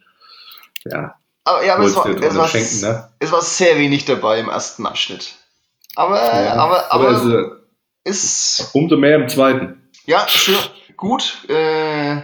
ja. 0.84 1.16
Aber, 1.44 1.64
ja, 1.64 1.74
aber 1.74 1.84
es, 1.84 1.96
war, 1.96 2.06
es, 2.06 2.36
war, 2.36 2.92
ne? 2.92 3.08
es 3.18 3.32
war 3.32 3.42
sehr 3.42 3.78
wenig 3.78 4.04
dabei 4.04 4.38
im 4.38 4.48
ersten 4.48 4.86
Abschnitt. 4.86 5.34
Aber, 5.96 6.16
ja, 6.16 6.54
aber, 6.54 6.92
aber, 6.92 7.58
es, 8.04 8.58
ist. 8.58 8.74
Umso 8.74 8.96
mehr 8.96 9.16
im 9.16 9.28
zweiten. 9.28 9.90
Ja, 10.06 10.26
schön, 10.28 10.56
gut, 10.96 11.48
äh, 11.48 12.22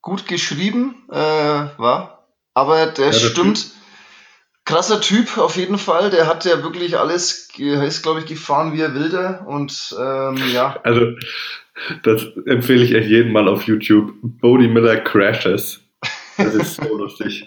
gut 0.00 0.28
geschrieben, 0.28 1.06
äh, 1.10 1.16
war 1.16 2.14
aber 2.54 2.86
der 2.86 3.06
ja, 3.06 3.12
stimmt. 3.12 3.62
Typ. 3.62 3.72
Krasser 4.64 5.00
Typ 5.00 5.36
auf 5.36 5.56
jeden 5.56 5.76
Fall. 5.76 6.08
Der 6.10 6.26
hat 6.26 6.46
ja 6.46 6.62
wirklich 6.62 6.98
alles, 6.98 7.50
ist 7.58 8.02
glaube 8.02 8.20
ich 8.20 8.26
gefahren 8.26 8.72
wie 8.72 8.80
er 8.80 8.94
wilde 8.94 9.40
und 9.46 9.94
ähm, 10.00 10.36
ja. 10.54 10.78
Also 10.82 11.12
das 12.02 12.26
empfehle 12.46 12.84
ich 12.84 12.94
echt 12.94 13.08
jedem 13.08 13.32
mal 13.32 13.48
auf 13.48 13.64
YouTube. 13.64 14.14
Bodie 14.22 14.68
Miller 14.68 14.96
Crashes. 14.96 15.80
Das 16.38 16.54
ist 16.54 16.76
so 16.76 16.96
lustig. 16.98 17.44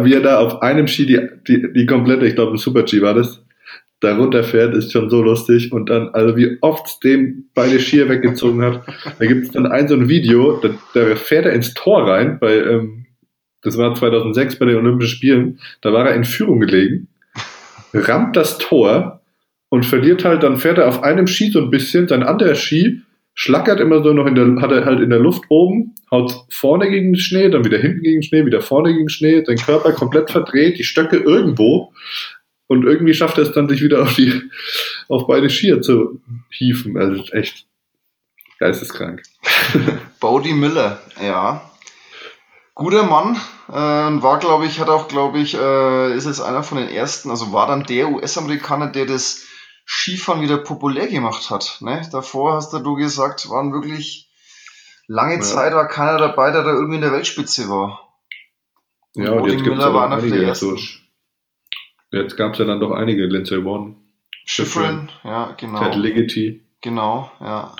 Wie 0.00 0.14
er 0.14 0.20
da 0.20 0.38
auf 0.40 0.60
einem 0.60 0.86
Ski 0.86 1.06
die, 1.06 1.20
die, 1.46 1.72
die 1.72 1.86
komplette, 1.86 2.26
ich 2.26 2.34
glaube 2.34 2.52
ein 2.52 2.58
Super 2.58 2.82
G 2.82 3.00
war 3.00 3.14
das, 3.14 3.42
da 4.00 4.16
runterfährt, 4.16 4.74
ist 4.74 4.92
schon 4.92 5.10
so 5.10 5.22
lustig. 5.22 5.72
Und 5.72 5.90
dann, 5.90 6.08
also 6.10 6.36
wie 6.36 6.58
oft 6.60 7.02
dem 7.04 7.46
beide 7.54 7.80
Skier 7.80 8.08
weggezogen 8.08 8.62
hat. 8.62 8.86
Da 9.18 9.26
gibt 9.26 9.46
es 9.46 9.50
dann 9.52 9.66
ein 9.66 9.88
so 9.88 9.94
ein 9.94 10.08
Video, 10.08 10.60
da, 10.60 10.70
da 10.94 11.16
fährt 11.16 11.46
er 11.46 11.52
ins 11.52 11.74
Tor 11.74 12.08
rein 12.08 12.38
bei 12.38 12.56
ähm, 12.56 13.06
das 13.68 13.78
war 13.78 13.94
2006 13.94 14.58
bei 14.58 14.66
den 14.66 14.76
Olympischen 14.76 15.16
Spielen, 15.16 15.60
da 15.82 15.92
war 15.92 16.06
er 16.08 16.14
in 16.14 16.24
Führung 16.24 16.60
gelegen, 16.60 17.08
rammt 17.92 18.36
das 18.36 18.58
Tor 18.58 19.20
und 19.68 19.84
verliert 19.84 20.24
halt, 20.24 20.42
dann 20.42 20.56
fährt 20.56 20.78
er 20.78 20.88
auf 20.88 21.02
einem 21.02 21.26
Ski 21.26 21.50
so 21.50 21.60
ein 21.60 21.70
bisschen, 21.70 22.08
sein 22.08 22.22
anderer 22.22 22.54
Ski 22.54 23.02
schlackert 23.34 23.78
immer 23.78 24.02
so 24.02 24.12
noch 24.12 24.26
in 24.26 24.34
der, 24.34 24.62
hat 24.62 24.72
er 24.72 24.84
halt 24.84 25.00
in 25.00 25.10
der 25.10 25.20
Luft 25.20 25.44
oben, 25.48 25.94
haut 26.10 26.34
vorne 26.48 26.90
gegen 26.90 27.12
den 27.12 27.20
Schnee, 27.20 27.50
dann 27.50 27.64
wieder 27.64 27.78
hinten 27.78 28.02
gegen 28.02 28.20
den 28.20 28.22
Schnee, 28.22 28.46
wieder 28.46 28.62
vorne 28.62 28.90
gegen 28.90 29.04
den 29.04 29.10
Schnee, 29.10 29.44
sein 29.44 29.58
Körper 29.58 29.92
komplett 29.92 30.30
verdreht, 30.30 30.78
die 30.78 30.84
Stöcke 30.84 31.18
irgendwo 31.18 31.92
und 32.66 32.84
irgendwie 32.84 33.14
schafft 33.14 33.38
er 33.38 33.44
es 33.44 33.52
dann, 33.52 33.68
sich 33.68 33.82
wieder 33.82 34.02
auf 34.02 34.14
die, 34.14 34.32
auf 35.08 35.26
beide 35.26 35.50
Skier 35.50 35.82
zu 35.82 36.20
hieven. 36.50 36.96
Also 36.96 37.22
echt 37.32 37.66
geisteskrank. 38.58 39.22
Bodie 40.20 40.54
Miller, 40.54 41.00
ja 41.22 41.68
guter 42.78 43.02
Mann. 43.02 43.36
Äh, 43.68 43.72
war, 43.72 44.38
glaube 44.38 44.66
ich, 44.66 44.80
hat 44.80 44.88
auch, 44.88 45.08
glaube 45.08 45.38
ich, 45.38 45.54
äh, 45.54 46.14
ist 46.14 46.24
es 46.24 46.40
einer 46.40 46.62
von 46.62 46.78
den 46.78 46.88
ersten, 46.88 47.30
also 47.30 47.52
war 47.52 47.66
dann 47.66 47.84
der 47.84 48.10
US-Amerikaner, 48.10 48.86
der 48.88 49.06
das 49.06 49.44
Skifahren 49.86 50.40
wieder 50.40 50.58
populär 50.58 51.06
gemacht 51.06 51.50
hat. 51.50 51.78
Ne? 51.80 52.06
Davor 52.12 52.54
hast 52.54 52.72
du 52.72 52.94
gesagt, 52.94 53.48
waren 53.50 53.72
wirklich 53.72 54.30
lange 55.06 55.36
ja. 55.36 55.40
Zeit 55.40 55.74
war 55.74 55.88
keiner 55.88 56.18
dabei, 56.18 56.50
der 56.50 56.62
da 56.62 56.70
irgendwie 56.70 56.96
in 56.96 57.02
der 57.02 57.12
Weltspitze 57.12 57.68
war. 57.68 58.14
Und 59.14 59.24
ja, 59.24 59.32
und 59.32 59.50
jetzt 59.50 59.64
gibt 59.64 59.78
es 59.78 59.84
war 59.84 60.06
einer 60.10 60.20
der 60.20 60.42
ersten. 60.42 60.68
Durch. 60.68 61.02
Jetzt 62.10 62.36
gab 62.36 62.52
es 62.52 62.58
ja 62.58 62.64
dann 62.64 62.80
doch 62.80 62.92
einige, 62.92 63.26
Lindsay 63.26 63.58
One. 63.58 63.96
Schifrin, 64.44 65.10
ja, 65.24 65.54
genau. 65.58 65.80
Ted 65.80 65.96
Ligety. 65.96 66.64
Genau, 66.80 67.30
ja. 67.40 67.74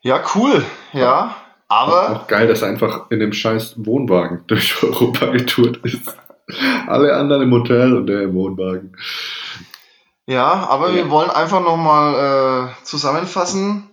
Ja, 0.00 0.22
cool, 0.34 0.64
ja. 0.92 1.36
Aber. 1.68 2.16
Auch 2.16 2.26
geil, 2.26 2.48
dass 2.48 2.62
er 2.62 2.68
einfach 2.68 3.10
in 3.10 3.20
dem 3.20 3.32
scheiß 3.32 3.74
Wohnwagen 3.78 4.44
durch 4.46 4.82
Europa 4.82 5.26
getourt 5.26 5.78
ist. 5.84 6.16
Alle 6.86 7.14
anderen 7.14 7.42
im 7.42 7.52
Hotel 7.52 7.94
und 7.94 8.06
der 8.06 8.22
im 8.22 8.34
Wohnwagen. 8.34 8.96
Ja, 10.26 10.66
aber 10.68 10.90
ja. 10.90 10.96
wir 10.96 11.10
wollen 11.10 11.30
einfach 11.30 11.62
nochmal 11.62 12.70
äh, 12.70 12.84
zusammenfassen. 12.84 13.84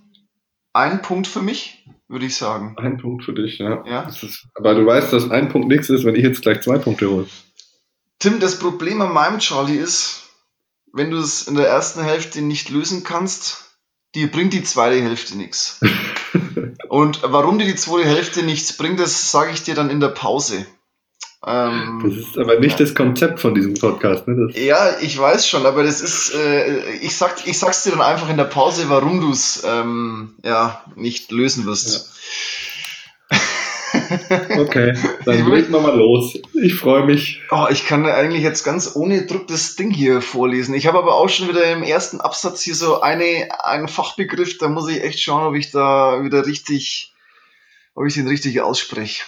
Ein 0.73 1.01
Punkt 1.01 1.27
für 1.27 1.41
mich, 1.41 1.85
würde 2.07 2.25
ich 2.25 2.35
sagen. 2.35 2.75
Ein 2.77 2.97
Punkt 2.97 3.23
für 3.23 3.33
dich, 3.33 3.59
ja. 3.59 3.83
ja. 3.85 4.03
Ist, 4.03 4.47
aber 4.55 4.75
du 4.75 4.85
weißt, 4.85 5.11
dass 5.11 5.29
ein 5.29 5.49
Punkt 5.49 5.67
nichts 5.67 5.89
ist, 5.89 6.05
wenn 6.05 6.15
ich 6.15 6.23
jetzt 6.23 6.41
gleich 6.41 6.61
zwei 6.61 6.77
Punkte 6.77 7.09
hole. 7.09 7.27
Tim, 8.19 8.39
das 8.39 8.59
Problem 8.59 9.01
an 9.01 9.13
meinem 9.13 9.39
Charlie 9.39 9.77
ist, 9.77 10.29
wenn 10.93 11.11
du 11.11 11.17
es 11.17 11.47
in 11.47 11.55
der 11.55 11.67
ersten 11.67 12.01
Hälfte 12.01 12.41
nicht 12.41 12.69
lösen 12.69 13.03
kannst, 13.03 13.74
dir 14.15 14.31
bringt 14.31 14.53
die 14.53 14.63
zweite 14.63 15.01
Hälfte 15.01 15.37
nichts. 15.37 15.79
Und 16.89 17.21
warum 17.23 17.59
dir 17.59 17.65
die 17.65 17.75
zweite 17.75 18.07
Hälfte 18.07 18.43
nichts 18.43 18.73
bringt, 18.73 18.99
das 18.99 19.31
sage 19.31 19.51
ich 19.53 19.63
dir 19.63 19.75
dann 19.75 19.89
in 19.89 19.99
der 19.99 20.09
Pause. 20.09 20.65
Ähm, 21.45 22.01
das 22.03 22.15
ist 22.15 22.37
aber 22.39 22.59
nicht 22.59 22.79
ja. 22.79 22.85
das 22.85 22.95
Konzept 22.95 23.39
von 23.39 23.53
diesem 23.53 23.75
Podcast, 23.75 24.27
ne? 24.27 24.47
Das 24.47 24.59
ja, 24.59 24.97
ich 24.99 25.15
weiß 25.17 25.47
schon, 25.47 25.65
aber 25.67 25.83
das 25.83 26.01
ist, 26.01 26.33
äh, 26.33 26.93
ich, 27.01 27.15
sag, 27.15 27.45
ich 27.45 27.59
sag's 27.59 27.83
dir 27.83 27.91
dann 27.91 28.01
einfach 28.01 28.29
in 28.29 28.37
der 28.37 28.45
Pause, 28.45 28.85
warum 28.89 29.21
du 29.21 29.31
es 29.31 29.63
ähm, 29.63 30.35
ja, 30.43 30.81
nicht 30.95 31.31
lösen 31.31 31.65
wirst. 31.65 31.93
Ja. 31.93 32.01
Okay, 34.57 34.97
dann 35.25 35.49
legen 35.51 35.71
wir 35.71 35.79
mal 35.79 35.95
los. 35.95 36.37
Ich 36.53 36.75
freue 36.75 37.05
mich. 37.05 37.41
Oh, 37.51 37.67
ich 37.69 37.85
kann 37.85 38.05
eigentlich 38.05 38.43
jetzt 38.43 38.63
ganz 38.63 38.95
ohne 38.95 39.25
Druck 39.25 39.47
das 39.47 39.75
Ding 39.75 39.91
hier 39.91 40.21
vorlesen. 40.21 40.73
Ich 40.75 40.87
habe 40.87 40.97
aber 40.97 41.15
auch 41.15 41.29
schon 41.29 41.47
wieder 41.49 41.71
im 41.71 41.83
ersten 41.83 42.21
Absatz 42.21 42.61
hier 42.61 42.75
so 42.75 43.01
eine, 43.01 43.49
einen 43.63 43.87
Fachbegriff, 43.87 44.57
da 44.57 44.69
muss 44.69 44.89
ich 44.89 45.03
echt 45.03 45.19
schauen, 45.19 45.47
ob 45.47 45.55
ich 45.55 45.71
da 45.71 46.23
wieder 46.23 46.45
richtig, 46.45 47.13
ob 47.93 48.05
ich 48.05 48.13
den 48.13 48.27
richtig 48.27 48.61
ausspreche. 48.61 49.23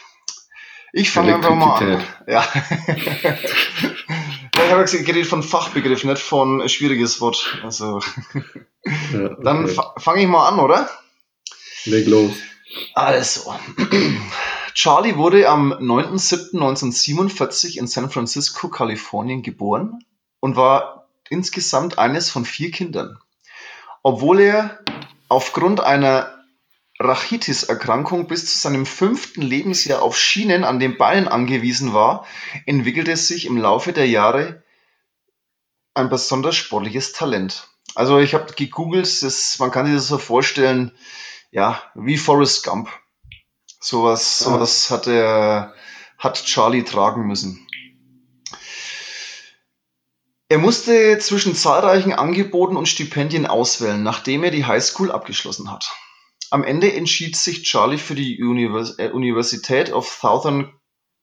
Ich 0.94 1.12
fange 1.12 1.36
einfach 1.36 1.54
mal 1.54 1.76
an. 1.76 2.04
Ja. 2.28 2.48
ich 2.88 4.72
habe 4.72 4.82
gesagt, 4.84 5.06
geredet 5.06 5.28
von 5.28 5.44
Fachbegriff, 5.44 6.04
nicht 6.04 6.22
von 6.22 6.68
schwieriges 6.70 7.22
Wort. 7.22 7.60
Also. 7.64 8.00
Ja, 8.34 8.42
okay. 9.32 9.36
Dann 9.44 9.70
fange 9.98 10.22
ich 10.22 10.28
mal 10.28 10.48
an, 10.48 10.60
oder? 10.60 10.90
Leg 11.86 12.08
los. 12.08 12.32
Also, 12.94 13.54
Charlie 14.78 15.18
wurde 15.18 15.50
am 15.50 15.74
9.7.1947 15.74 17.80
in 17.80 17.88
San 17.88 18.12
Francisco, 18.12 18.70
Kalifornien 18.70 19.42
geboren 19.42 20.06
und 20.40 20.56
war 20.56 21.08
insgesamt 21.32 21.98
eines 21.98 22.30
von 22.30 22.46
vier 22.46 22.70
Kindern. 22.70 23.18
Obwohl 24.04 24.40
er 24.40 24.80
aufgrund 25.30 25.80
einer 25.80 26.44
Rachitis-Erkrankung 27.00 28.28
bis 28.28 28.46
zu 28.46 28.60
seinem 28.60 28.86
fünften 28.86 29.42
Lebensjahr 29.42 30.04
auf 30.04 30.16
Schienen 30.16 30.64
an 30.64 30.80
den 30.80 30.96
Beinen 30.96 31.28
angewiesen 31.28 31.96
war, 31.96 32.28
entwickelte 32.68 33.18
sich 33.18 33.48
im 33.48 33.58
Laufe 33.58 33.94
der 33.94 34.08
Jahre 34.08 34.62
ein 35.96 36.10
besonders 36.10 36.56
sportliches 36.56 37.14
Talent. 37.14 37.68
Also 37.96 38.20
ich 38.20 38.36
habe 38.36 38.54
gegoogelt, 38.54 39.24
das, 39.24 39.58
man 39.58 39.72
kann 39.72 39.88
sich 39.88 39.96
das 39.96 40.08
so 40.08 40.20
vorstellen, 40.20 40.92
ja, 41.50 41.82
wie 41.96 42.18
Forrest 42.18 42.64
Gump. 42.64 42.92
Sowas, 43.80 44.40
sowas 44.40 44.90
hat 44.90 45.08
er, 45.08 45.74
hat 46.18 46.44
Charlie 46.44 46.84
tragen 46.84 47.28
müssen. 47.28 47.68
Er 50.50 50.58
musste 50.58 51.18
zwischen 51.20 51.56
zahlreichen 51.56 52.14
Angeboten 52.14 52.78
und 52.78 52.88
Stipendien 52.88 53.46
auswählen, 53.46 54.02
nachdem 54.02 54.44
er 54.44 54.52
die 54.52 54.66
Highschool 54.66 55.12
abgeschlossen 55.12 55.70
hat. 55.70 55.92
Am 56.50 56.64
Ende 56.64 56.94
entschied 56.94 57.36
sich 57.36 57.64
Charlie 57.64 57.98
für 57.98 58.16
die 58.16 58.42
Univers 58.42 58.98
äh, 58.98 59.10
Universität 59.10 59.92
of 59.92 60.08
Southern 60.08 60.74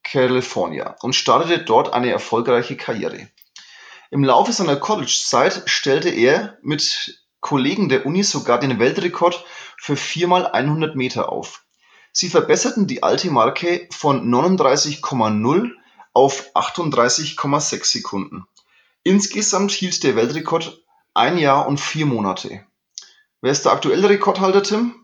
California 0.02 0.96
und 1.00 1.14
startete 1.14 1.64
dort 1.64 1.94
eine 1.94 2.10
erfolgreiche 2.10 2.76
Karriere. 2.76 3.30
Im 4.10 4.22
Laufe 4.22 4.52
seiner 4.52 4.76
College-Zeit 4.76 5.62
stellte 5.64 6.10
er 6.10 6.58
mit 6.60 7.24
Kollegen 7.40 7.88
der 7.88 8.04
Uni 8.04 8.22
sogar 8.22 8.60
den 8.60 8.78
Weltrekord 8.78 9.44
für 9.78 9.94
4x100 9.94 10.94
Meter 10.94 11.32
auf. 11.32 11.63
Sie 12.16 12.28
verbesserten 12.28 12.86
die 12.86 13.02
alte 13.02 13.28
Marke 13.28 13.88
von 13.90 14.32
39,0 14.32 15.70
auf 16.12 16.54
38,6 16.54 17.84
Sekunden. 17.84 18.46
Insgesamt 19.02 19.72
hielt 19.72 20.04
der 20.04 20.14
Weltrekord 20.14 20.80
ein 21.12 21.38
Jahr 21.38 21.66
und 21.66 21.80
vier 21.80 22.06
Monate. 22.06 22.64
Wer 23.40 23.50
ist 23.50 23.64
der 23.64 23.72
aktuelle 23.72 24.08
Rekordhalter, 24.08 24.62
Tim? 24.62 24.94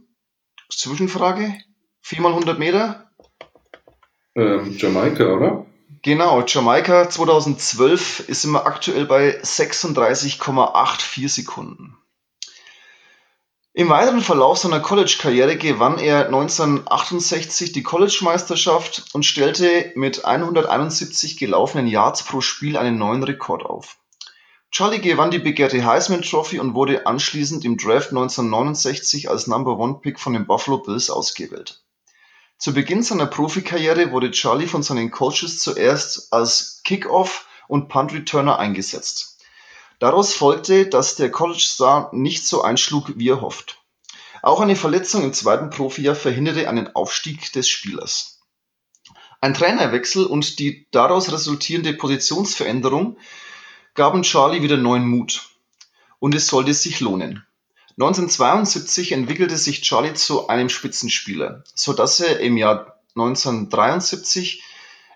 Zwischenfrage. 0.71 1.53
4x100 2.07 2.59
Meter? 2.59 3.11
Ähm, 4.37 4.77
Jamaika, 4.79 5.25
oder? 5.25 5.67
Genau, 6.03 6.45
Jamaika 6.47 7.11
2012 7.11 8.29
ist 8.29 8.45
immer 8.45 8.67
aktuell 8.67 9.07
bei 9.07 9.43
36,84 9.43 11.29
Sekunden. 11.29 12.00
Im 13.73 13.89
weiteren 13.89 14.21
Verlauf 14.21 14.59
seiner 14.59 14.81
College-Karriere 14.81 15.57
gewann 15.57 15.99
er 15.99 16.27
1968 16.27 17.71
die 17.71 17.85
College-Meisterschaft 17.85 19.05
und 19.13 19.25
stellte 19.25 19.93
mit 19.95 20.25
171 20.25 21.37
gelaufenen 21.37 21.87
Yards 21.87 22.25
pro 22.25 22.41
Spiel 22.41 22.77
einen 22.77 22.99
neuen 22.99 23.23
Rekord 23.23 23.65
auf. 23.65 23.99
Charlie 24.73 24.99
gewann 24.99 25.31
die 25.31 25.39
begehrte 25.39 25.85
Heisman 25.85 26.23
Trophy 26.23 26.59
und 26.59 26.75
wurde 26.75 27.07
anschließend 27.07 27.65
im 27.65 27.77
Draft 27.77 28.11
1969 28.11 29.31
als 29.31 29.47
Number 29.47 29.79
One 29.79 30.01
Pick 30.03 30.19
von 30.19 30.33
den 30.33 30.49
Buffalo 30.49 30.79
Bills 30.79 31.09
ausgewählt. 31.09 31.81
Zu 32.59 32.75
Beginn 32.75 33.05
seiner 33.05 33.27
Profikarriere 33.27 34.11
wurde 34.11 34.33
Charlie 34.33 34.67
von 34.67 34.83
seinen 34.83 35.13
Coaches 35.13 35.61
zuerst 35.61 36.33
als 36.33 36.81
Kickoff 36.83 37.47
und 37.69 37.89
Punt 37.89 38.13
Returner 38.13 38.59
eingesetzt. 38.59 39.30
Daraus 40.01 40.33
folgte, 40.33 40.87
dass 40.87 41.15
der 41.17 41.31
College-Star 41.31 42.09
nicht 42.13 42.47
so 42.47 42.63
einschlug 42.63 43.13
wie 43.17 43.29
erhofft. 43.29 43.79
Auch 44.43 44.61
eine 44.61 44.75
Verletzung 44.75 45.23
im 45.23 45.35
zweiten 45.35 45.69
Profijahr 45.69 46.15
verhinderte 46.15 46.71
einen 46.71 46.95
Aufstieg 46.95 47.53
des 47.53 47.69
Spielers. 47.69 48.41
Ein 49.43 49.53
Trainerwechsel 49.53 50.25
und 50.25 50.59
die 50.59 50.87
daraus 50.91 51.31
resultierende 51.31 51.93
Positionsveränderung 51.93 53.19
gaben 53.95 54.23
Charlie 54.23 54.63
wieder 54.63 54.79
neuen 54.79 55.07
Mut. 55.07 55.51
Und 56.19 56.35
es 56.35 56.47
sollte 56.47 56.73
sich 56.73 57.01
lohnen. 57.01 57.45
1972 57.99 59.13
entwickelte 59.13 59.59
sich 59.59 59.83
Charlie 59.83 60.15
zu 60.15 60.49
einem 60.49 60.71
Spitzenspieler, 60.71 61.63
so 61.75 61.93
dass 61.93 62.21
er 62.21 62.41
im 62.41 62.57
Jahr 62.57 63.03
1973 63.17 64.63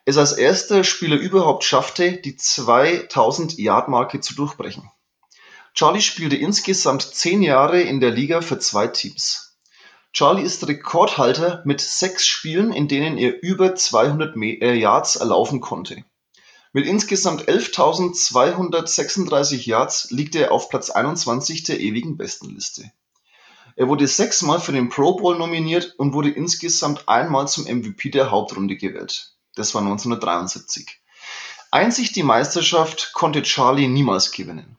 es 0.04 0.18
als 0.18 0.32
erster 0.32 0.84
Spieler 0.84 1.16
überhaupt 1.16 1.64
schaffte, 1.64 2.12
die 2.12 2.36
2000-Yard-Marke 2.36 4.20
zu 4.20 4.34
durchbrechen. 4.34 4.90
Charlie 5.74 6.02
spielte 6.02 6.36
insgesamt 6.36 7.00
zehn 7.02 7.42
Jahre 7.42 7.80
in 7.80 8.00
der 8.00 8.10
Liga 8.10 8.42
für 8.42 8.58
zwei 8.58 8.86
Teams. 8.86 9.56
Charlie 10.12 10.42
ist 10.42 10.68
Rekordhalter 10.68 11.62
mit 11.64 11.80
sechs 11.80 12.26
Spielen, 12.26 12.70
in 12.72 12.86
denen 12.86 13.18
er 13.18 13.42
über 13.42 13.74
200 13.74 14.36
äh, 14.36 14.74
Yards 14.74 15.16
erlaufen 15.16 15.60
konnte. 15.60 16.04
Mit 16.72 16.86
insgesamt 16.86 17.48
11.236 17.48 19.66
Yards 19.66 20.10
liegt 20.10 20.36
er 20.36 20.52
auf 20.52 20.68
Platz 20.68 20.90
21 20.90 21.64
der 21.64 21.80
ewigen 21.80 22.16
Bestenliste. 22.16 22.92
Er 23.74 23.88
wurde 23.88 24.06
sechsmal 24.06 24.60
für 24.60 24.70
den 24.70 24.88
Pro 24.88 25.16
Bowl 25.16 25.36
nominiert 25.36 25.96
und 25.98 26.12
wurde 26.12 26.30
insgesamt 26.30 27.08
einmal 27.08 27.48
zum 27.48 27.64
MVP 27.64 28.10
der 28.10 28.30
Hauptrunde 28.30 28.76
gewählt. 28.76 29.33
Das 29.54 29.74
war 29.74 29.82
1973. 29.82 31.00
Einzig 31.70 32.12
die 32.12 32.22
Meisterschaft 32.22 33.12
konnte 33.12 33.42
Charlie 33.42 33.88
niemals 33.88 34.30
gewinnen. 34.32 34.76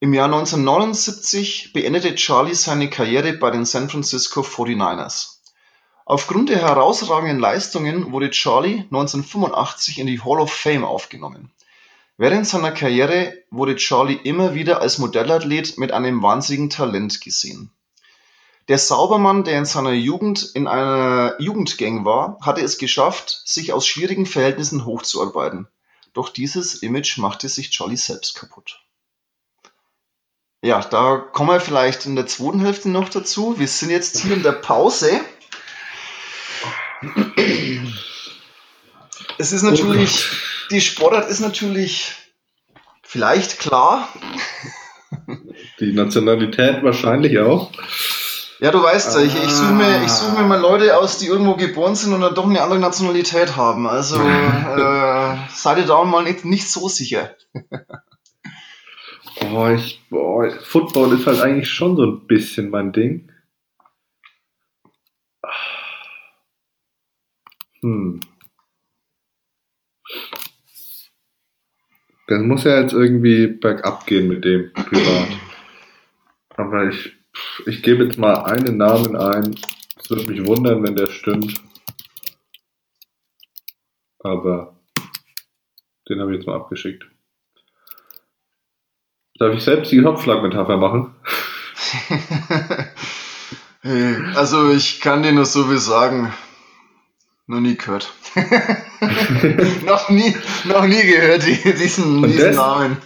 Im 0.00 0.14
Jahr 0.14 0.26
1979 0.26 1.72
beendete 1.72 2.14
Charlie 2.14 2.54
seine 2.54 2.88
Karriere 2.88 3.32
bei 3.32 3.50
den 3.50 3.64
San 3.64 3.90
Francisco 3.90 4.42
49ers. 4.42 5.38
Aufgrund 6.04 6.48
der 6.48 6.62
herausragenden 6.62 7.38
Leistungen 7.38 8.12
wurde 8.12 8.30
Charlie 8.30 8.84
1985 8.90 9.98
in 9.98 10.06
die 10.06 10.22
Hall 10.22 10.40
of 10.40 10.52
Fame 10.52 10.84
aufgenommen. 10.84 11.50
Während 12.16 12.46
seiner 12.46 12.72
Karriere 12.72 13.34
wurde 13.50 13.76
Charlie 13.76 14.18
immer 14.24 14.54
wieder 14.54 14.80
als 14.80 14.98
Modellathlet 14.98 15.78
mit 15.78 15.92
einem 15.92 16.22
wahnsinnigen 16.22 16.70
Talent 16.70 17.20
gesehen. 17.20 17.70
Der 18.68 18.78
Saubermann, 18.78 19.44
der 19.44 19.58
in 19.58 19.64
seiner 19.64 19.92
Jugend 19.92 20.50
in 20.54 20.66
einer 20.66 21.36
Jugendgang 21.38 22.04
war, 22.04 22.38
hatte 22.42 22.60
es 22.60 22.76
geschafft, 22.76 23.40
sich 23.46 23.72
aus 23.72 23.86
schwierigen 23.86 24.26
Verhältnissen 24.26 24.84
hochzuarbeiten. 24.84 25.68
Doch 26.12 26.28
dieses 26.28 26.82
Image 26.82 27.16
machte 27.16 27.48
sich 27.48 27.70
Charlie 27.70 27.96
selbst 27.96 28.34
kaputt. 28.34 28.80
Ja, 30.60 30.80
da 30.80 31.16
kommen 31.16 31.50
wir 31.50 31.60
vielleicht 31.60 32.04
in 32.04 32.16
der 32.16 32.26
zweiten 32.26 32.60
Hälfte 32.60 32.90
noch 32.90 33.08
dazu. 33.08 33.58
Wir 33.58 33.68
sind 33.68 33.90
jetzt 33.90 34.18
hier 34.20 34.34
in 34.34 34.42
der 34.42 34.52
Pause. 34.52 35.20
Es 39.38 39.52
ist 39.52 39.62
natürlich, 39.62 40.26
die 40.70 40.80
Sportart 40.80 41.30
ist 41.30 41.40
natürlich 41.40 42.12
vielleicht 43.02 43.60
klar. 43.60 44.08
Die 45.80 45.92
Nationalität 45.92 46.82
wahrscheinlich 46.82 47.38
auch. 47.38 47.70
Ja, 48.60 48.72
du 48.72 48.82
weißt 48.82 49.14
ja, 49.14 49.22
ich, 49.22 49.34
ich 49.36 49.50
suche 49.50 49.72
mir, 49.72 50.02
ich 50.02 50.10
such 50.10 50.36
mir 50.36 50.44
mal 50.44 50.58
Leute 50.60 50.96
aus, 50.96 51.18
die 51.18 51.26
irgendwo 51.26 51.54
geboren 51.54 51.94
sind 51.94 52.12
und 52.12 52.20
dann 52.20 52.34
doch 52.34 52.48
eine 52.48 52.60
andere 52.60 52.80
Nationalität 52.80 53.56
haben. 53.56 53.86
Also 53.86 54.16
äh, 54.20 55.36
seid 55.50 55.78
ihr 55.78 55.86
da 55.86 56.02
mal 56.04 56.24
nicht, 56.24 56.44
nicht 56.44 56.68
so 56.68 56.88
sicher. 56.88 57.36
oh, 59.52 59.68
ich, 59.68 60.02
boah, 60.10 60.50
Football 60.50 61.12
ist 61.12 61.26
halt 61.26 61.40
eigentlich 61.40 61.70
schon 61.70 61.96
so 61.96 62.02
ein 62.02 62.26
bisschen 62.26 62.70
mein 62.70 62.92
Ding. 62.92 63.30
Hm. 67.80 68.20
Das 72.26 72.40
muss 72.40 72.64
ja 72.64 72.80
jetzt 72.80 72.92
irgendwie 72.92 73.46
bergab 73.46 74.04
gehen 74.04 74.26
mit 74.26 74.44
dem 74.44 74.72
privat. 74.72 75.28
Aber 76.56 76.88
ich 76.88 77.17
ich 77.66 77.82
gebe 77.82 78.04
jetzt 78.04 78.18
mal 78.18 78.44
einen 78.44 78.76
Namen 78.76 79.16
ein. 79.16 79.54
Es 80.00 80.10
würde 80.10 80.30
mich 80.30 80.46
wundern, 80.46 80.82
wenn 80.82 80.96
der 80.96 81.08
stimmt. 81.08 81.54
Aber 84.20 84.76
den 86.08 86.20
habe 86.20 86.32
ich 86.32 86.38
jetzt 86.38 86.46
mal 86.46 86.56
abgeschickt. 86.56 87.04
Darf 89.38 89.54
ich 89.54 89.62
selbst 89.62 89.92
die 89.92 90.04
Hopfschlag-Metapher 90.04 90.76
machen? 90.76 91.14
also 94.34 94.70
ich 94.72 95.00
kann 95.00 95.22
dir 95.22 95.32
nur 95.32 95.44
so 95.44 95.64
viel 95.64 95.78
sagen. 95.78 96.32
Noch 97.46 97.60
nie 97.60 97.76
gehört. 97.76 98.12
noch, 99.86 100.10
nie, 100.10 100.34
noch 100.64 100.86
nie 100.86 101.02
gehört 101.02 101.46
diesen, 101.46 102.24
Und 102.24 102.30
diesen 102.30 102.46
das- 102.48 102.56
Namen. 102.56 102.96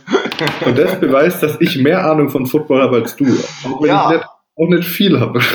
Und 0.64 0.78
das 0.78 1.00
beweist, 1.00 1.42
dass 1.42 1.56
ich 1.60 1.76
mehr 1.78 2.04
Ahnung 2.04 2.28
von 2.30 2.46
Football 2.46 2.82
habe 2.82 2.96
als 2.96 3.16
du. 3.16 3.24
Auch 3.64 3.80
wenn 3.82 3.88
Ja. 3.88 4.10
ich 4.10 4.16
nicht, 4.18 4.26
auch 4.56 4.68
nicht 4.68 4.88
viel 4.88 5.20
habe. 5.20 5.40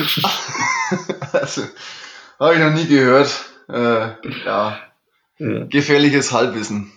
Also, 1.33 1.63
habe 2.39 2.53
ich 2.55 2.59
noch 2.61 2.73
nie 2.73 2.85
gehört. 2.87 3.29
Äh, 3.69 4.09
ja, 4.45 4.79
Ja. 5.39 5.65
gefährliches 5.65 6.31
Halbwissen. 6.31 6.91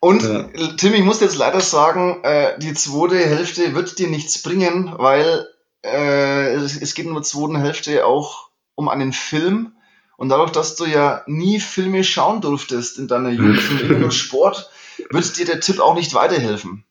Und 0.00 0.22
Ja. 0.22 0.44
Tim, 0.76 0.92
ich 0.94 1.02
muss 1.02 1.20
jetzt 1.20 1.38
leider 1.38 1.60
sagen, 1.60 2.22
äh, 2.24 2.58
die 2.58 2.74
zweite 2.74 3.16
Hälfte 3.18 3.74
wird 3.74 3.98
dir 3.98 4.08
nichts 4.08 4.42
bringen, 4.42 4.92
weil 4.98 5.46
äh, 5.82 6.54
es 6.56 6.94
geht 6.94 7.06
in 7.06 7.14
der 7.14 7.22
zweiten 7.22 7.56
Hälfte 7.56 8.04
auch 8.04 8.48
um 8.74 8.88
einen 8.88 9.12
Film. 9.12 9.72
Und 10.18 10.28
dadurch, 10.30 10.50
dass 10.50 10.76
du 10.76 10.84
ja 10.86 11.22
nie 11.26 11.60
Filme 11.60 12.02
schauen 12.04 12.40
durftest 12.40 12.98
in 12.98 13.06
deiner 13.08 13.30
Jugend, 13.30 13.98
nur 14.00 14.10
Sport, 14.10 14.70
wird 15.10 15.38
dir 15.38 15.46
der 15.46 15.60
Tipp 15.60 15.78
auch 15.80 15.94
nicht 15.94 16.12
weiterhelfen. 16.14 16.84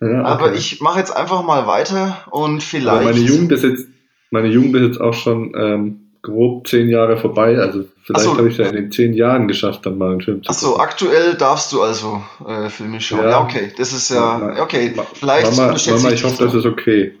Ja, 0.00 0.22
Aber 0.22 0.46
okay. 0.46 0.58
ich 0.58 0.80
mache 0.80 0.98
jetzt 0.98 1.10
einfach 1.10 1.42
mal 1.42 1.66
weiter 1.66 2.24
und 2.30 2.62
vielleicht. 2.62 2.88
Aber 2.88 3.04
meine 3.04 3.18
Jugend 3.18 3.50
ist 3.52 3.64
jetzt, 3.64 3.88
meine 4.30 4.48
Jugend 4.48 4.76
ist 4.76 4.82
jetzt 4.82 5.00
auch 5.00 5.14
schon 5.14 5.52
ähm, 5.56 6.08
grob 6.22 6.68
zehn 6.68 6.88
Jahre 6.88 7.16
vorbei. 7.16 7.58
Also 7.58 7.84
vielleicht 8.04 8.24
so. 8.24 8.36
habe 8.36 8.48
ich 8.48 8.58
es 8.58 8.58
ja 8.58 8.66
in 8.66 8.76
den 8.76 8.92
zehn 8.92 9.12
Jahren 9.12 9.48
geschafft, 9.48 9.86
dann 9.86 9.98
mal 9.98 10.12
einen 10.12 10.20
Film 10.20 10.42
zu 10.42 10.50
Achso, 10.50 10.78
aktuell 10.78 11.34
darfst 11.34 11.72
du 11.72 11.82
also 11.82 12.22
äh, 12.46 12.68
Filme 12.68 13.00
schauen. 13.00 13.24
Ja. 13.24 13.30
Ja. 13.30 13.42
okay, 13.42 13.72
das 13.76 13.92
ist 13.92 14.10
ja, 14.10 14.62
okay, 14.62 14.94
vielleicht 15.14 15.56
Mama, 15.56 15.74
Mama, 15.86 16.10
ich 16.10 16.24
hoffe, 16.24 16.44
das 16.44 16.54
ist 16.54 16.66
okay. 16.66 17.12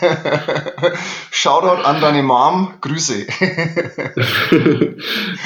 Shoutout 1.30 1.82
an 1.82 2.00
deine 2.00 2.22
Mom, 2.22 2.74
Grüße. 2.80 3.26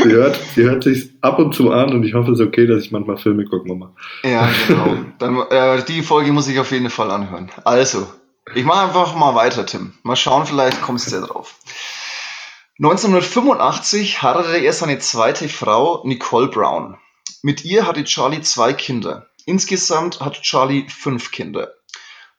sie, 0.02 0.10
hört, 0.10 0.40
sie 0.54 0.62
hört 0.62 0.84
sich 0.84 1.10
ab 1.20 1.38
und 1.38 1.54
zu 1.54 1.70
an 1.70 1.92
und 1.92 2.04
ich 2.04 2.14
hoffe, 2.14 2.32
es 2.32 2.40
ist 2.40 2.46
okay, 2.46 2.66
dass 2.66 2.84
ich 2.84 2.92
manchmal 2.92 3.16
Filme 3.16 3.44
gucke, 3.44 3.68
Mama. 3.68 3.94
ja, 4.22 4.48
genau. 4.66 4.96
Dann, 5.18 5.38
äh, 5.50 5.84
die 5.84 6.02
Folge 6.02 6.32
muss 6.32 6.48
ich 6.48 6.58
auf 6.58 6.70
jeden 6.70 6.90
Fall 6.90 7.10
anhören. 7.10 7.50
Also, 7.64 8.06
ich 8.54 8.64
mache 8.64 8.86
einfach 8.86 9.14
mal 9.14 9.34
weiter, 9.34 9.66
Tim. 9.66 9.94
Mal 10.02 10.16
schauen, 10.16 10.46
vielleicht 10.46 10.82
kommst 10.82 11.10
du 11.10 11.16
ja 11.16 11.26
drauf. 11.26 11.54
1985 12.78 14.22
heiratete 14.22 14.58
er 14.58 14.72
seine 14.72 14.98
zweite 14.98 15.48
Frau, 15.48 16.02
Nicole 16.04 16.48
Brown. 16.48 16.98
Mit 17.42 17.64
ihr 17.64 17.86
hatte 17.86 18.04
Charlie 18.04 18.40
zwei 18.40 18.72
Kinder. 18.72 19.28
Insgesamt 19.46 20.20
hat 20.20 20.42
Charlie 20.42 20.88
fünf 20.88 21.30
Kinder. 21.30 21.72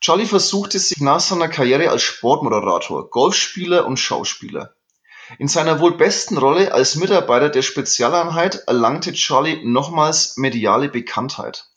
Charlie 0.04 0.26
versuchte 0.26 0.80
sich 0.80 1.00
nach 1.00 1.22
seiner 1.22 1.48
Karriere 1.48 1.90
als 1.90 2.02
Sportmoderator, 2.02 3.10
Golfspieler 3.10 3.86
und 3.86 3.96
Schauspieler. 3.96 4.76
In 5.40 5.48
seiner 5.48 5.80
wohl 5.80 5.96
besten 5.96 6.38
Rolle 6.38 6.74
als 6.74 6.96
Mitarbeiter 6.96 7.48
der 7.48 7.62
Spezialeinheit 7.62 8.64
erlangte 8.68 9.14
Charlie 9.14 9.64
nochmals 9.64 10.36
mediale 10.36 10.90
Bekanntheit. 10.90 11.70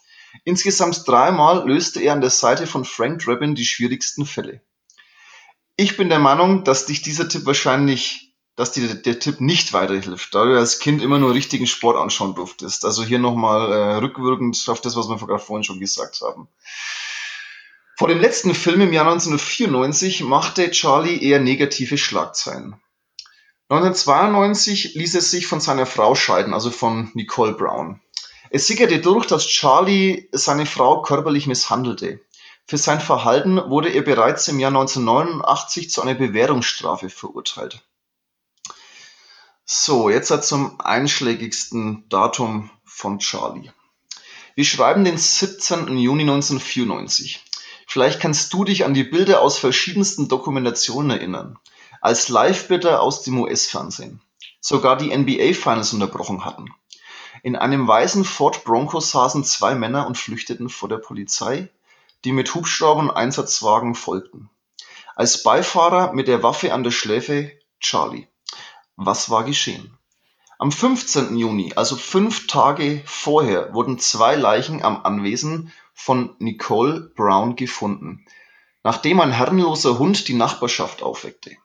Insgesamt 0.43 1.07
dreimal 1.07 1.69
löste 1.69 2.01
er 2.01 2.15
an 2.15 2.21
der 2.21 2.31
Seite 2.31 2.67
von 2.67 2.85
Frank 2.85 3.25
Drabin 3.25 3.55
die 3.55 3.65
schwierigsten 3.65 4.27
Fälle. 4.27 4.61
Ich 5.77 5.97
bin 5.97 6.09
der 6.09 6.19
Meinung, 6.19 6.65
dass 6.65 6.87
dich 6.87 7.03
dieser 7.03 7.29
Tipp 7.29 7.47
wahrscheinlich, 7.47 8.35
dass 8.57 8.73
dir 8.73 8.93
der 8.93 9.21
Tipp 9.21 9.41
nicht 9.41 9.73
weiterhilft, 9.73 10.35
da 10.35 10.45
du 10.45 10.59
als 10.59 10.81
Kind 10.81 11.01
immer 11.01 11.21
nur 11.21 11.33
richtigen 11.33 11.69
Sport 11.69 11.97
anschauen 11.97 12.35
durftest. 12.35 12.87
Also 12.87 13.05
hier 13.05 13.21
nochmal 13.21 13.71
äh, 13.71 13.97
rückwirkend 13.99 14.61
auf 14.67 14.81
das, 14.81 14.97
was 14.97 15.09
wir 15.09 15.39
vorhin 15.39 15.63
schon 15.63 15.79
gesagt 15.79 16.23
haben. 16.23 16.49
Vor 17.99 18.09
dem 18.09 18.21
letzten 18.21 18.55
Film 18.55 18.83
im 18.83 18.93
Jahr 18.93 19.07
1994 19.07 20.23
machte 20.23 20.71
Charlie 20.71 21.23
eher 21.23 21.41
negative 21.41 21.97
Schlagzeilen. 21.97 22.79
1992 23.71 24.97
ließ 24.97 25.15
er 25.15 25.23
sich 25.23 25.47
von 25.47 25.61
seiner 25.61 25.87
Frau 25.87 26.15
scheiden, 26.15 26.53
also 26.53 26.71
von 26.71 27.11
Nicole 27.15 27.55
Brown. 27.55 28.03
Es 28.51 28.67
sickerte 28.67 29.01
durch, 29.01 29.27
dass 29.27 29.47
Charlie 29.47 30.29
seine 30.31 30.67
Frau 30.67 31.01
körperlich 31.01 31.47
misshandelte. 31.47 32.21
Für 32.67 32.77
sein 32.77 33.01
Verhalten 33.01 33.57
wurde 33.71 33.89
er 33.89 34.03
bereits 34.03 34.47
im 34.49 34.61
Jahr 34.61 34.73
1989 34.73 35.89
zu 35.89 36.03
einer 36.03 36.15
Bewährungsstrafe 36.15 37.09
verurteilt. 37.09 37.83
So, 39.65 40.11
jetzt 40.11 40.31
halt 40.31 40.45
zum 40.45 40.79
einschlägigsten 40.83 42.07
Datum 42.11 42.71
von 42.85 43.21
Charlie. 43.21 43.71
Wir 44.55 44.65
schreiben 44.67 45.05
den 45.05 45.17
17. 45.17 45.97
Juni 45.97 46.23
1994. 46.23 47.46
Vielleicht 47.87 48.21
kannst 48.21 48.53
du 48.53 48.65
dich 48.65 48.85
an 48.85 48.95
die 48.95 49.05
Bilder 49.05 49.41
aus 49.41 49.59
verschiedensten 49.59 50.29
Dokumentationen 50.29 51.11
erinnern, 51.11 51.59
als 52.01 52.29
Live-Bilder 52.29 53.01
aus 53.01 53.23
dem 53.23 53.41
US-Fernsehen 53.41 54.21
sogar 54.61 54.97
die 54.97 55.17
NBA-Finals 55.17 55.93
unterbrochen 55.93 56.45
hatten. 56.45 56.75
In 57.45 57.55
einem 57.55 57.87
weißen 57.87 58.25
Ford 58.25 58.65
Bronco 58.65 58.99
saßen 58.99 59.45
zwei 59.45 59.77
Männer 59.77 60.09
und 60.09 60.19
flüchteten 60.19 60.69
vor 60.69 60.89
der 60.89 60.99
Polizei, 60.99 61.69
die 62.25 62.33
mit 62.33 62.53
Hubschrauber 62.53 63.01
und 63.01 63.11
Einsatzwagen 63.11 63.95
folgten. 63.95 64.51
Als 65.15 65.45
Beifahrer 65.45 66.13
mit 66.13 66.27
der 66.27 66.43
Waffe 66.43 66.75
an 66.75 66.83
der 66.83 66.91
Schläfe 66.91 67.53
Charlie. 67.79 68.27
Was 68.97 69.31
war 69.31 69.45
geschehen? 69.45 69.97
Am 70.59 70.73
15. 70.73 71.37
Juni, 71.37 71.73
also 71.77 71.95
fünf 71.95 72.49
Tage 72.49 73.03
vorher, 73.05 73.73
wurden 73.73 74.01
zwei 74.01 74.35
Leichen 74.35 74.83
am 74.83 75.05
Anwesen 75.05 75.73
von 75.97 76.37
Nicole 76.39 77.11
Brown 77.17 77.57
gefunden, 77.57 78.25
nachdem 78.85 79.19
ein 79.19 79.33
herrenloser 79.33 79.99
Hund 79.99 80.29
die 80.29 80.35
Nachbarschaft 80.35 81.03
aufweckte. 81.03 81.57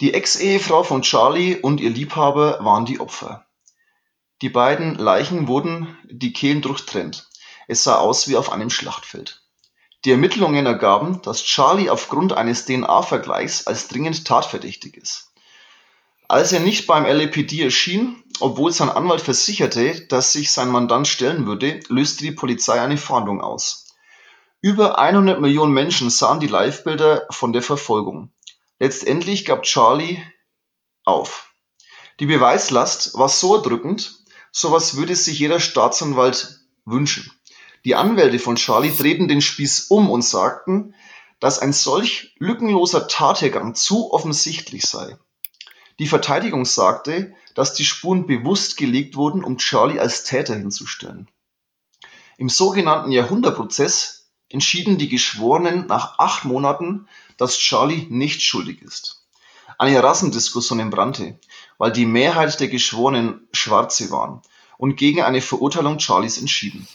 Die 0.00 0.14
Ex-Ehefrau 0.14 0.84
von 0.84 1.02
Charlie 1.02 1.56
und 1.56 1.80
ihr 1.80 1.90
Liebhaber 1.90 2.62
waren 2.62 2.84
die 2.84 3.00
Opfer. 3.00 3.46
Die 4.42 4.50
beiden 4.50 4.96
Leichen 4.96 5.48
wurden 5.48 5.98
die 6.04 6.32
Kehlen 6.32 6.60
durchtrennt. 6.60 7.28
Es 7.68 7.82
sah 7.82 7.96
aus 7.96 8.28
wie 8.28 8.36
auf 8.36 8.52
einem 8.52 8.70
Schlachtfeld. 8.70 9.42
Die 10.04 10.10
Ermittlungen 10.10 10.66
ergaben, 10.66 11.22
dass 11.22 11.42
Charlie 11.42 11.88
aufgrund 11.88 12.34
eines 12.34 12.66
DNA-Vergleichs 12.66 13.66
als 13.66 13.88
dringend 13.88 14.26
tatverdächtig 14.26 14.96
ist. 14.96 15.31
Als 16.32 16.50
er 16.50 16.60
nicht 16.60 16.86
beim 16.86 17.04
LAPD 17.04 17.62
erschien, 17.62 18.24
obwohl 18.40 18.72
sein 18.72 18.88
Anwalt 18.88 19.20
versicherte, 19.20 20.06
dass 20.06 20.32
sich 20.32 20.50
sein 20.50 20.70
Mandant 20.70 21.06
stellen 21.06 21.44
würde, 21.44 21.80
löste 21.88 22.24
die 22.24 22.32
Polizei 22.32 22.80
eine 22.80 22.96
Fahndung 22.96 23.42
aus. 23.42 23.88
Über 24.62 24.98
100 24.98 25.42
Millionen 25.42 25.74
Menschen 25.74 26.08
sahen 26.08 26.40
die 26.40 26.46
Livebilder 26.46 27.26
von 27.28 27.52
der 27.52 27.60
Verfolgung. 27.60 28.32
Letztendlich 28.78 29.44
gab 29.44 29.64
Charlie 29.64 30.22
auf. 31.04 31.52
Die 32.18 32.24
Beweislast 32.24 33.12
war 33.12 33.28
so 33.28 33.56
erdrückend, 33.56 34.24
sowas 34.52 34.96
würde 34.96 35.14
sich 35.14 35.38
jeder 35.38 35.60
Staatsanwalt 35.60 36.60
wünschen. 36.86 37.30
Die 37.84 37.94
Anwälte 37.94 38.38
von 38.38 38.56
Charlie 38.56 38.96
drehten 38.96 39.28
den 39.28 39.42
Spieß 39.42 39.88
um 39.90 40.08
und 40.08 40.22
sagten, 40.22 40.94
dass 41.40 41.58
ein 41.58 41.74
solch 41.74 42.34
lückenloser 42.38 43.06
Tathergang 43.06 43.74
zu 43.74 44.14
offensichtlich 44.14 44.84
sei. 44.86 45.18
Die 45.98 46.06
Verteidigung 46.06 46.64
sagte, 46.64 47.34
dass 47.54 47.74
die 47.74 47.84
Spuren 47.84 48.26
bewusst 48.26 48.76
gelegt 48.76 49.16
wurden, 49.16 49.44
um 49.44 49.58
Charlie 49.58 50.00
als 50.00 50.24
Täter 50.24 50.54
hinzustellen. 50.54 51.28
Im 52.38 52.48
sogenannten 52.48 53.12
Jahrhundertprozess 53.12 54.30
entschieden 54.48 54.98
die 54.98 55.08
Geschworenen 55.08 55.86
nach 55.86 56.18
acht 56.18 56.44
Monaten, 56.44 57.08
dass 57.36 57.58
Charlie 57.58 58.06
nicht 58.08 58.42
schuldig 58.42 58.82
ist. 58.82 59.24
Eine 59.78 60.02
Rassendiskussion 60.02 60.80
entbrannte, 60.80 61.38
weil 61.78 61.92
die 61.92 62.06
Mehrheit 62.06 62.58
der 62.60 62.68
Geschworenen 62.68 63.48
Schwarze 63.52 64.10
waren 64.10 64.42
und 64.78 64.96
gegen 64.96 65.22
eine 65.22 65.40
Verurteilung 65.40 65.98
Charlies 65.98 66.38
entschieden. 66.38 66.86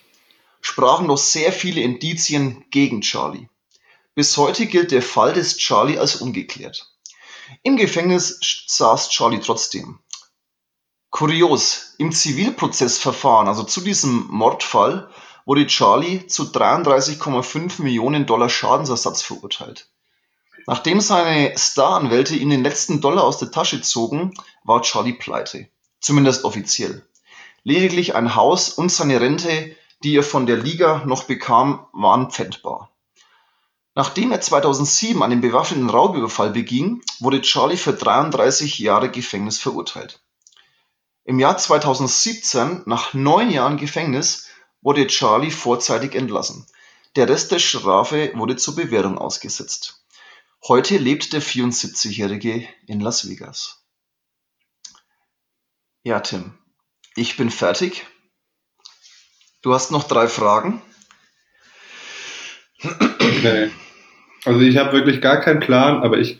Sprachen 0.62 1.08
noch 1.08 1.18
sehr 1.18 1.52
viele 1.52 1.82
Indizien 1.82 2.66
gegen 2.72 3.02
Charlie. 3.02 3.48
Bis 4.16 4.36
heute 4.38 4.66
gilt 4.66 4.92
der 4.92 5.02
Fall 5.02 5.34
des 5.34 5.58
Charlie 5.58 5.98
als 5.98 6.18
ungeklärt. 6.18 6.92
Im 7.64 7.78
Gefängnis 7.78 8.40
saß 8.68 9.10
Charlie 9.10 9.40
trotzdem. 9.40 10.00
Kurios, 11.10 11.96
im 11.98 12.12
Zivilprozessverfahren, 12.12 13.48
also 13.48 13.64
zu 13.64 13.82
diesem 13.82 14.28
Mordfall, 14.30 15.10
wurde 15.46 15.66
Charlie 15.66 16.28
zu 16.28 16.44
33,5 16.44 17.82
Millionen 17.82 18.26
Dollar 18.26 18.50
Schadensersatz 18.50 19.22
verurteilt. 19.22 19.90
Nachdem 20.68 21.00
seine 21.00 21.58
Staranwälte 21.58 22.36
ihm 22.36 22.50
den 22.50 22.64
letzten 22.64 23.00
Dollar 23.00 23.24
aus 23.24 23.38
der 23.38 23.52
Tasche 23.52 23.82
zogen, 23.82 24.34
war 24.66 24.82
Charlie 24.82 25.14
pleite. 25.14 25.70
Zumindest 26.02 26.44
offiziell. 26.44 27.08
Lediglich 27.64 28.16
ein 28.16 28.36
Haus 28.36 28.70
und 28.70 28.92
seine 28.92 29.22
Rente, 29.22 29.76
die 30.04 30.16
er 30.16 30.24
von 30.24 30.46
der 30.46 30.58
Liga 30.58 31.04
noch 31.06 31.24
bekam, 31.24 31.88
waren 31.94 32.30
pfändbar. 32.30 32.92
Nachdem 33.98 34.32
er 34.32 34.40
2007 34.40 35.24
einen 35.24 35.42
bewaffneten 35.42 35.90
Raubüberfall 35.90 36.52
beging, 36.52 37.02
wurde 37.20 37.42
Charlie 37.42 37.78
für 37.78 37.94
33 37.94 38.78
Jahre 38.78 39.10
Gefängnis 39.10 39.58
verurteilt. 39.58 40.22
Im 41.24 41.40
Jahr 41.40 41.58
2017, 41.58 42.84
nach 42.86 43.16
neun 43.16 43.50
Jahren 43.50 43.78
Gefängnis, 43.78 44.50
wurde 44.82 45.08
Charlie 45.08 45.50
vorzeitig 45.50 46.14
entlassen. 46.14 46.68
Der 47.16 47.28
Rest 47.28 47.52
der 47.52 47.58
Strafe 47.58 48.32
wurde 48.36 48.56
zur 48.56 48.76
Bewährung 48.76 49.18
ausgesetzt. 49.18 50.06
Heute 50.68 50.98
lebt 50.98 51.34
der 51.34 51.42
74-Jährige 51.42 52.70
in 52.86 53.00
Las 53.00 53.28
Vegas. 53.28 53.84
Ja, 56.04 56.20
Tim, 56.20 56.56
ich 57.16 57.36
bin 57.36 57.50
fertig. 57.50 58.06
Du 59.64 59.74
hast 59.74 59.90
noch 59.90 60.04
drei 60.04 60.28
Fragen. 60.28 60.84
Okay. 62.84 63.72
Also 64.48 64.62
ich 64.62 64.78
habe 64.78 64.94
wirklich 64.94 65.22
gar 65.22 65.42
keinen 65.42 65.60
Plan, 65.60 66.02
aber 66.02 66.18
ich 66.18 66.40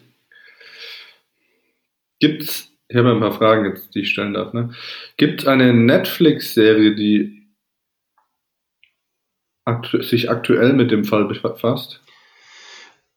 gibt's, 2.20 2.72
ich 2.88 2.98
habe 2.98 3.12
ein 3.12 3.20
paar 3.20 3.34
Fragen 3.34 3.66
jetzt, 3.66 3.94
die 3.94 4.02
ich 4.02 4.10
stellen 4.10 4.34
darf. 4.34 4.54
Ne? 4.54 4.74
Gibt 5.18 5.42
es 5.42 5.48
eine 5.48 5.74
Netflix-Serie, 5.74 6.96
die 6.96 7.48
aktu 9.66 10.02
sich 10.02 10.30
aktuell 10.30 10.74
mit 10.74 10.90
dem 10.92 11.04
Fall 11.04 11.26
befasst? 11.26 12.02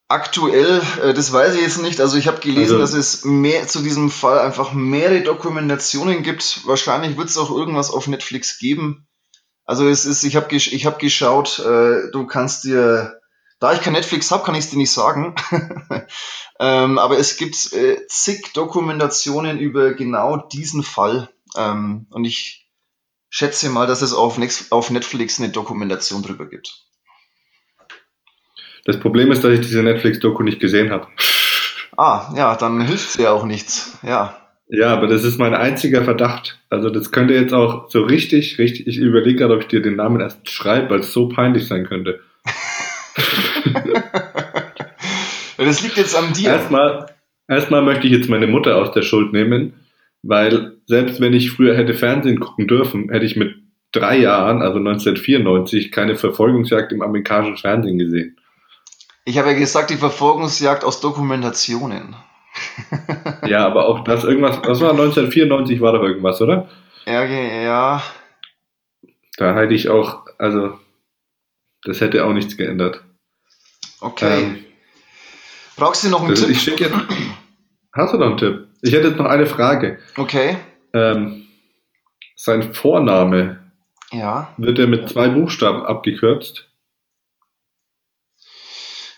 Aktuell, 0.09 0.83
äh, 1.05 1.15
das 1.15 1.33
weiß 1.33 1.55
ich 1.55 1.61
jetzt 1.61 1.81
nicht. 1.81 2.01
Also 2.01 2.19
ich 2.19 2.27
habe 2.27 2.41
gelesen, 2.41 2.81
also, 2.81 2.81
dass 2.81 2.95
es 2.95 3.25
mehr 3.25 3.69
zu 3.69 3.81
diesem 3.81 4.11
Fall 4.11 4.41
einfach 4.41 4.73
mehrere 4.73 5.23
Dokumentationen 5.23 6.25
gibt. 6.25 6.67
Wahrscheinlich 6.67 7.17
wird 7.17 7.29
es 7.29 7.39
auch 7.39 7.57
irgendwas 7.57 7.93
auf 7.93 8.09
Netflix 8.09 8.59
geben. 8.59 9.07
Also 9.65 9.89
es 9.89 10.05
ist, 10.05 10.25
ich 10.25 10.35
habe 10.35 10.53
ich 10.53 10.85
hab 10.85 10.99
geschaut, 10.99 11.61
äh, 11.61 12.11
du 12.11 12.27
kannst 12.27 12.65
dir, 12.65 13.20
da 13.61 13.75
ich 13.75 13.83
kein 13.83 13.93
Netflix 13.93 14.31
habe, 14.31 14.43
kann 14.43 14.55
ich 14.55 14.65
es 14.65 14.71
dir 14.71 14.79
nicht 14.79 14.91
sagen. 14.91 15.35
ähm, 16.59 16.99
aber 16.99 17.19
es 17.19 17.37
gibt 17.37 17.73
äh, 17.75 18.07
zig 18.09 18.53
Dokumentationen 18.55 19.59
über 19.59 19.93
genau 19.93 20.39
diesen 20.39 20.83
Fall. 20.83 21.29
Ähm, 21.57 22.07
und 22.11 22.25
ich 22.25 22.67
schätze 23.29 23.69
mal, 23.69 23.87
dass 23.87 24.03
es 24.03 24.15
auf, 24.15 24.39
Next, 24.39 24.73
auf 24.73 24.91
Netflix 24.91 25.39
eine 25.39 25.51
Dokumentation 25.51 26.23
drüber 26.23 26.47
gibt. 26.47 26.87
Das 28.87 28.99
Problem 28.99 29.31
ist, 29.31 29.45
dass 29.45 29.53
ich 29.53 29.61
diese 29.61 29.83
Netflix-Doku 29.83 30.43
nicht 30.43 30.59
gesehen 30.59 30.91
habe. 30.91 31.07
Ah, 31.97 32.33
ja, 32.35 32.57
dann 32.57 32.81
hilft 32.81 33.11
sie 33.11 33.25
ja 33.25 33.33
auch 33.33 33.45
nichts. 33.45 33.99
Ja. 34.03 34.41
Ja, 34.69 34.95
aber 34.95 35.07
das 35.07 35.23
ist 35.23 35.39
mein 35.39 35.53
einziger 35.55 36.03
Verdacht. 36.03 36.59
Also 36.71 36.89
das 36.89 37.11
könnte 37.11 37.35
jetzt 37.35 37.53
auch 37.53 37.91
so 37.91 38.01
richtig, 38.03 38.59
richtig, 38.59 38.87
ich 38.87 38.97
überlege 38.97 39.41
gerade, 39.41 39.55
ob 39.55 39.61
ich 39.61 39.67
dir 39.67 39.83
den 39.83 39.97
Namen 39.97 40.21
erst 40.21 40.49
schreibe, 40.49 40.89
weil 40.91 41.01
es 41.01 41.13
so 41.13 41.29
peinlich 41.29 41.67
sein 41.67 41.85
könnte. 41.85 42.21
Das 45.59 45.83
liegt 45.83 45.97
jetzt 45.97 46.17
an 46.17 46.33
dir. 46.33 46.51
Erstmal, 46.51 47.07
erstmal 47.49 47.83
möchte 47.83 48.07
ich 48.07 48.13
jetzt 48.13 48.29
meine 48.29 48.47
Mutter 48.47 48.77
aus 48.77 48.93
der 48.93 49.03
Schuld 49.03 49.33
nehmen, 49.33 49.75
weil 50.23 50.77
selbst 50.87 51.21
wenn 51.21 51.33
ich 51.33 51.51
früher 51.51 51.77
hätte 51.77 51.95
Fernsehen 51.95 52.41
gucken 52.41 52.67
dürfen, 52.67 53.11
hätte 53.11 53.27
ich 53.27 53.37
mit 53.37 53.55
drei 53.93 54.19
Jahren, 54.19 54.63
also 54.63 54.79
1994, 54.79 55.91
keine 55.91 56.17
Verfolgungsjagd 56.17 56.93
im 56.93 57.03
amerikanischen 57.03 57.57
Fernsehen 57.57 57.99
gesehen. 57.99 58.37
Ich 59.25 59.39
habe 59.39 59.51
ja 59.51 59.59
gesagt, 59.59 59.91
die 59.91 59.97
Verfolgungsjagd 59.97 60.85
aus 60.85 61.01
Dokumentationen. 61.01 62.17
ja, 63.47 63.67
aber 63.67 63.87
auch 63.87 64.05
das 64.05 64.25
irgendwas, 64.25 64.61
das 64.63 64.81
war 64.81 64.91
1994 64.91 65.81
war 65.81 65.93
doch 65.93 66.03
irgendwas, 66.03 66.41
oder? 66.41 66.69
Ja, 67.07 67.25
ja. 67.25 68.03
Da 69.37 69.55
hätte 69.55 69.75
ich 69.75 69.89
auch, 69.89 70.27
also, 70.39 70.79
das 71.85 72.01
hätte 72.01 72.25
auch 72.25 72.33
nichts 72.33 72.57
geändert. 72.57 73.03
Okay. 74.01 74.43
Ähm, 74.43 74.65
Brauchst 75.77 76.05
du 76.05 76.09
noch 76.09 76.23
einen 76.23 76.35
Tipp? 76.35 76.49
Ich 76.49 76.63
schicke 76.63 76.85
jetzt. 76.85 76.97
Hast 77.93 78.13
du 78.13 78.19
noch 78.19 78.27
einen 78.27 78.37
Tipp? 78.37 78.69
Ich 78.83 78.93
hätte 78.93 79.09
jetzt 79.09 79.19
noch 79.19 79.27
eine 79.27 79.47
Frage. 79.47 79.99
Okay. 80.17 80.57
Ähm, 80.93 81.47
sein 82.37 82.75
Vorname. 82.75 83.73
Ja. 84.13 84.53
Wird 84.57 84.79
er 84.79 84.87
mit 84.87 85.09
zwei 85.09 85.29
Buchstaben 85.29 85.83
abgekürzt? 85.83 86.69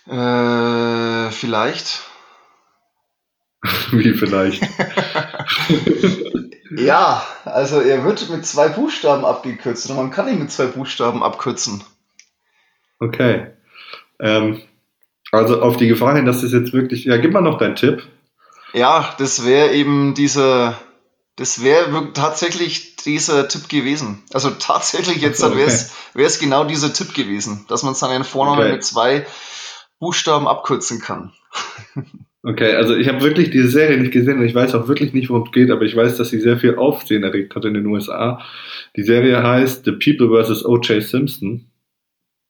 Äh, 0.07 1.31
vielleicht. 1.31 2.03
Wie 3.93 4.15
vielleicht? 4.15 4.63
ja, 6.77 7.25
also 7.45 7.81
er 7.81 8.05
wird 8.05 8.29
mit 8.29 8.45
zwei 8.45 8.69
Buchstaben 8.69 9.25
abgekürzt 9.25 9.89
und 9.91 9.97
man 9.97 10.11
kann 10.11 10.29
ihn 10.29 10.41
mit 10.41 10.51
zwei 10.51 10.67
Buchstaben 10.67 11.23
abkürzen. 11.23 11.85
Okay. 13.03 13.49
Ähm, 14.21 14.61
also 15.33 15.61
auf 15.61 15.77
die 15.77 15.89
Gefahr 15.89 16.15
hin, 16.15 16.25
dass 16.25 16.43
es 16.43 16.53
jetzt 16.53 16.73
wirklich. 16.73 17.05
Ja, 17.05 17.17
gib 17.17 17.33
mal 17.33 17.41
noch 17.41 17.59
deinen 17.59 17.75
Tipp. 17.75 18.03
Ja, 18.73 19.15
das 19.19 19.45
wäre 19.45 19.73
eben 19.73 20.15
dieser. 20.15 20.79
Das 21.37 21.65
wäre 21.65 22.13
tatsächlich 22.13 22.97
dieser 22.97 23.49
Tipp 23.49 23.69
gewesen. 23.69 24.23
Also 24.33 24.51
tatsächlich 24.51 25.23
jetzt 25.23 25.43
okay. 25.43 25.67
wäre 26.15 26.27
es 26.27 26.39
genau 26.39 26.65
dieser 26.65 26.93
Tipp 26.93 27.15
gewesen, 27.15 27.65
dass 27.69 27.83
man 27.83 27.95
seinen 27.95 28.23
Vornamen 28.23 28.61
okay. 28.61 28.73
mit 28.73 28.85
zwei 28.85 29.27
Buchstaben 29.99 30.47
abkürzen 30.47 31.01
kann. 31.01 31.33
Okay, 32.45 32.75
also 32.75 32.97
ich 32.97 33.07
habe 33.07 33.21
wirklich 33.21 33.51
diese 33.51 33.69
Serie 33.69 33.99
nicht 33.99 34.13
gesehen 34.13 34.39
und 34.39 34.45
ich 34.45 34.55
weiß 34.55 34.75
auch 34.75 34.89
wirklich 34.89 35.13
nicht, 35.13 35.31
worum 35.31 35.45
es 35.45 35.53
geht, 35.53 35.71
aber 35.71 35.83
ich 35.83 35.95
weiß, 35.95 36.17
dass 36.17 36.31
sie 36.31 36.41
sehr 36.41 36.59
viel 36.59 36.75
Aufsehen 36.75 37.23
erregt 37.23 37.55
hat 37.55 37.65
in 37.65 37.75
den 37.75 37.87
USA. 37.87 38.41
Die 38.97 39.05
Serie 39.05 39.45
heißt 39.45 39.85
The 39.85 39.93
People 39.93 40.45
vs. 40.45 40.65
O.J. 40.65 41.01
Simpson. 41.01 41.72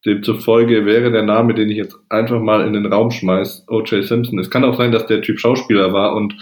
Demzufolge 0.05 0.85
wäre 0.85 1.13
der 1.13 1.23
Name, 1.23 1.55
den 1.55 1.71
ich 1.71 1.77
jetzt 1.77 1.97
einfach 2.09 2.41
mal 2.41 2.67
in 2.67 2.73
den 2.73 2.87
Raum 2.87 3.11
schmeiß, 3.11 3.67
O.J. 3.69 4.05
Simpson. 4.05 4.39
Es 4.39 4.51
kann 4.51 4.65
auch 4.65 4.77
sein, 4.77 4.91
dass 4.91 5.07
der 5.07 5.23
Typ 5.23 5.39
Schauspieler 5.39 5.93
war 5.93 6.15
und 6.15 6.35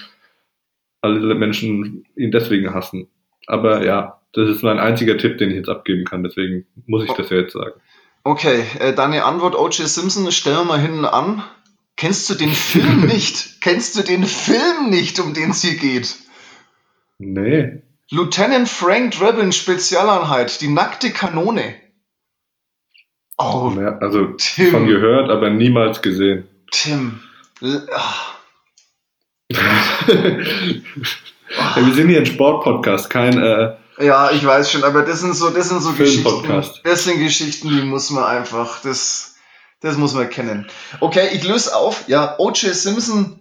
alle 1.02 1.34
Menschen 1.34 2.04
ihn 2.16 2.30
deswegen 2.30 2.72
hassen. 2.72 3.08
Aber 3.46 3.84
ja, 3.84 4.20
das 4.32 4.48
ist 4.48 4.62
mein 4.62 4.78
einziger 4.78 5.18
Tipp, 5.18 5.38
den 5.38 5.50
ich 5.50 5.56
jetzt 5.56 5.68
abgeben 5.68 6.04
kann, 6.04 6.22
deswegen 6.22 6.66
muss 6.86 7.04
ich 7.04 7.12
das 7.12 7.30
ja 7.30 7.38
jetzt 7.38 7.52
sagen. 7.52 7.80
Okay, 8.22 8.64
äh, 8.78 8.94
deine 8.94 9.24
Antwort 9.24 9.54
O.J. 9.54 9.86
Simpson 9.86 10.30
stellen 10.30 10.58
wir 10.58 10.64
mal 10.64 10.80
hinten 10.80 11.04
an. 11.04 11.42
Kennst 11.96 12.30
du 12.30 12.34
den 12.34 12.50
Film 12.50 13.00
nicht? 13.06 13.60
Kennst 13.60 13.98
du 13.98 14.02
den 14.02 14.24
Film 14.24 14.90
nicht, 14.90 15.20
um 15.20 15.34
den 15.34 15.50
es 15.50 15.62
hier 15.62 15.76
geht? 15.76 16.16
Nee. 17.18 17.82
Lieutenant 18.10 18.68
Frank 18.68 19.12
Drebin 19.12 19.52
Spezialeinheit, 19.52 20.60
die 20.60 20.68
nackte 20.68 21.10
Kanone. 21.10 21.74
Oh, 23.42 23.72
ja, 23.80 23.96
also 23.98 24.26
Tim. 24.36 24.70
von 24.70 24.86
gehört, 24.86 25.30
aber 25.30 25.48
niemals 25.50 26.02
gesehen. 26.02 26.46
Tim. 26.70 27.20
Ach. 27.92 28.34
ja, 29.50 29.58
wir 31.76 31.94
sind 31.94 32.08
hier 32.08 32.20
ein 32.20 32.26
Sportpodcast, 32.26 33.08
kein 33.10 33.42
äh, 33.42 33.72
ja, 34.00 34.30
ich 34.30 34.44
weiß 34.44 34.70
schon, 34.70 34.82
aber 34.84 35.02
das 35.02 35.20
sind 35.20 35.34
so, 35.34 35.50
das 35.50 35.68
sind 35.68 35.82
so 35.82 35.92
Geschichten. 35.92 36.62
Das 36.84 37.04
sind 37.04 37.18
Geschichten, 37.18 37.68
die 37.68 37.82
muss 37.82 38.10
man 38.10 38.24
einfach, 38.24 38.80
das, 38.82 39.36
das 39.80 39.98
muss 39.98 40.14
man 40.14 40.30
kennen. 40.30 40.66
Okay, 41.00 41.28
ich 41.32 41.44
löse 41.46 41.76
auf. 41.76 42.04
Ja, 42.08 42.34
O.J. 42.38 42.74
Simpson 42.74 43.38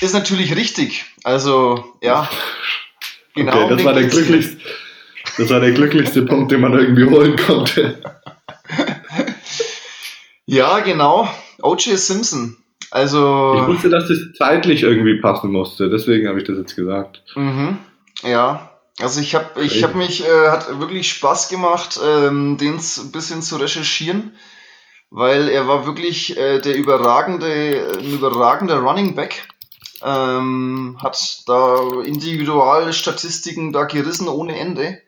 ist 0.00 0.14
natürlich 0.14 0.56
richtig. 0.56 1.04
Also, 1.22 1.84
ja. 2.00 2.28
Genau. 3.34 3.64
Okay, 3.64 3.76
das 3.76 3.84
war 3.84 3.92
der 3.92 4.04
glücklichste, 4.04 4.56
das 5.36 5.50
war 5.50 5.60
der 5.60 5.72
glücklichste 5.72 6.22
Punkt, 6.22 6.50
den 6.50 6.62
man 6.62 6.72
irgendwie 6.72 7.04
holen 7.04 7.36
konnte. 7.36 8.00
Ja, 10.50 10.80
genau. 10.80 11.28
O.J. 11.62 11.98
Simpson. 11.98 12.56
Also. 12.90 13.54
Ich 13.56 13.66
wusste, 13.66 13.88
dass 13.88 14.08
das 14.08 14.18
zeitlich 14.36 14.82
irgendwie 14.82 15.20
passen 15.20 15.52
musste, 15.52 15.88
deswegen 15.88 16.28
habe 16.28 16.38
ich 16.38 16.46
das 16.46 16.58
jetzt 16.58 16.74
gesagt. 16.74 17.22
Mhm. 17.36 17.78
Ja, 18.22 18.70
also 18.98 19.20
ich 19.20 19.34
habe 19.34 19.62
ich 19.62 19.82
hab 19.84 19.94
mich, 19.94 20.26
äh, 20.26 20.48
hat 20.48 20.80
wirklich 20.80 21.08
Spaß 21.08 21.48
gemacht, 21.48 22.00
ähm, 22.04 22.56
den 22.58 22.74
ein 22.74 23.12
bisschen 23.12 23.42
zu 23.42 23.56
recherchieren, 23.56 24.34
weil 25.10 25.48
er 25.48 25.68
war 25.68 25.86
wirklich 25.86 26.36
äh, 26.36 26.58
der 26.58 26.76
überragende, 26.76 27.94
ein 27.98 28.12
überragender 28.12 28.80
Running 28.80 29.14
Back. 29.14 29.48
Ähm, 30.02 30.96
hat 31.02 31.42
da 31.46 32.02
Individualstatistiken 32.04 33.72
da 33.72 33.84
gerissen 33.84 34.28
ohne 34.28 34.58
Ende. 34.58 34.98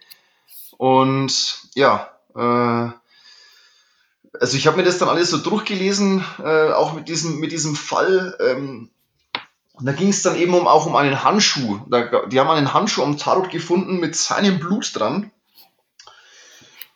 Und 0.76 1.60
ja, 1.74 2.10
äh, 2.36 2.90
also 4.42 4.56
ich 4.56 4.66
habe 4.66 4.78
mir 4.78 4.82
das 4.82 4.98
dann 4.98 5.08
alles 5.08 5.30
so 5.30 5.38
durchgelesen, 5.38 6.24
äh, 6.42 6.72
auch 6.72 6.94
mit 6.94 7.08
diesem, 7.08 7.38
mit 7.38 7.52
diesem 7.52 7.76
Fall. 7.76 8.36
Ähm, 8.40 8.90
und 9.74 9.86
da 9.86 9.92
ging 9.92 10.08
es 10.08 10.22
dann 10.22 10.34
eben 10.34 10.52
um, 10.52 10.66
auch 10.66 10.86
um 10.86 10.96
einen 10.96 11.22
Handschuh. 11.22 11.78
Da, 11.88 12.26
die 12.26 12.40
haben 12.40 12.50
einen 12.50 12.74
Handschuh 12.74 13.04
am 13.04 13.18
Tatort 13.18 13.52
gefunden 13.52 14.00
mit 14.00 14.16
seinem 14.16 14.58
Blut 14.58 14.98
dran. 14.98 15.30